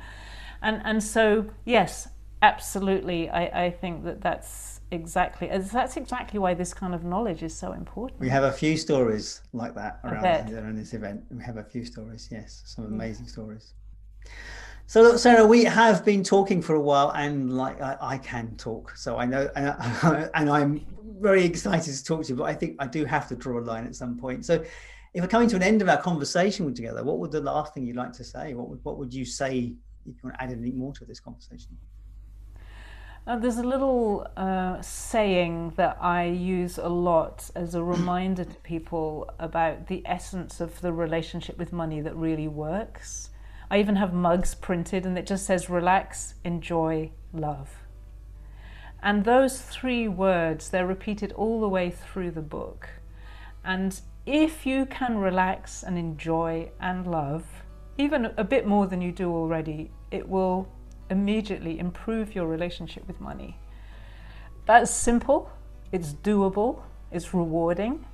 [0.62, 2.08] And, and so, yes,
[2.42, 7.42] absolutely, I, I think that that's exactly uh, that's exactly why this kind of knowledge
[7.42, 8.20] is so important.
[8.20, 11.24] We have a few stories like that around, around this event.
[11.30, 12.88] We have a few stories, yes, some mm.
[12.88, 13.32] amazing yeah.
[13.32, 13.74] stories.
[14.86, 18.56] So, look, Sarah, we have been talking for a while, and like I, I can
[18.56, 20.86] talk, so I know, and, I, and I'm
[21.20, 22.36] very excited to talk to you.
[22.36, 24.44] But I think I do have to draw a line at some point.
[24.44, 24.64] So,
[25.12, 27.86] if we're coming to an end of our conversation together, what would the last thing
[27.86, 28.54] you'd like to say?
[28.54, 29.74] What would what would you say
[30.06, 31.76] if you want to add anything more to this conversation?
[33.26, 38.54] Uh, there's a little uh, saying that I use a lot as a reminder to
[38.60, 43.30] people about the essence of the relationship with money that really works.
[43.70, 47.70] I even have mugs printed and it just says relax, enjoy, love.
[49.02, 52.88] And those three words, they're repeated all the way through the book.
[53.64, 57.44] And if you can relax and enjoy and love,
[57.98, 60.68] even a bit more than you do already, it will
[61.10, 63.58] immediately improve your relationship with money.
[64.66, 65.50] That's simple,
[65.92, 68.06] it's doable, it's rewarding,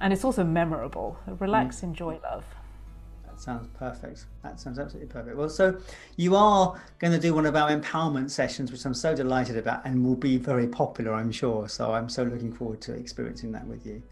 [0.00, 1.18] and it's also memorable.
[1.26, 1.84] Relax, mm.
[1.84, 2.44] enjoy, love.
[3.24, 4.24] That sounds perfect.
[4.42, 5.36] That sounds absolutely perfect.
[5.36, 5.78] Well, so
[6.16, 9.84] you are going to do one of our empowerment sessions, which I'm so delighted about
[9.84, 11.68] and will be very popular, I'm sure.
[11.68, 14.02] So I'm so looking forward to experiencing that with you.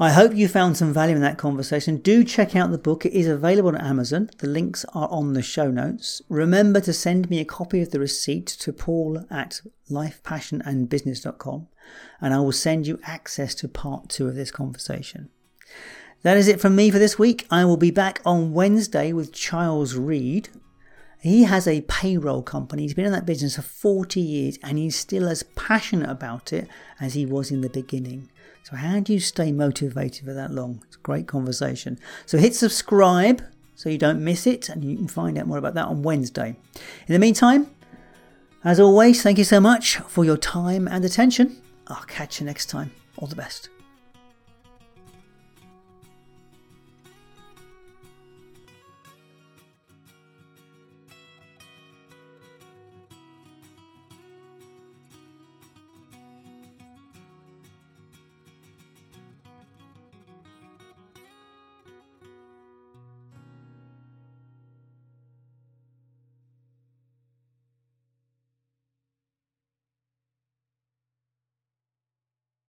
[0.00, 1.96] I hope you found some value in that conversation.
[1.96, 3.04] Do check out the book.
[3.04, 4.30] It is available on Amazon.
[4.38, 6.22] The links are on the show notes.
[6.28, 11.66] Remember to send me a copy of the receipt to paul at lifepassionandbusiness.com
[12.20, 15.30] and I will send you access to part two of this conversation.
[16.22, 17.48] That is it from me for this week.
[17.50, 20.48] I will be back on Wednesday with Charles Reed.
[21.20, 22.82] He has a payroll company.
[22.82, 26.68] He's been in that business for 40 years and he's still as passionate about it
[27.00, 28.30] as he was in the beginning.
[28.68, 30.82] So, how do you stay motivated for that long?
[30.86, 31.98] It's a great conversation.
[32.26, 33.42] So, hit subscribe
[33.74, 36.54] so you don't miss it, and you can find out more about that on Wednesday.
[37.06, 37.70] In the meantime,
[38.64, 41.62] as always, thank you so much for your time and attention.
[41.86, 42.90] I'll catch you next time.
[43.16, 43.70] All the best.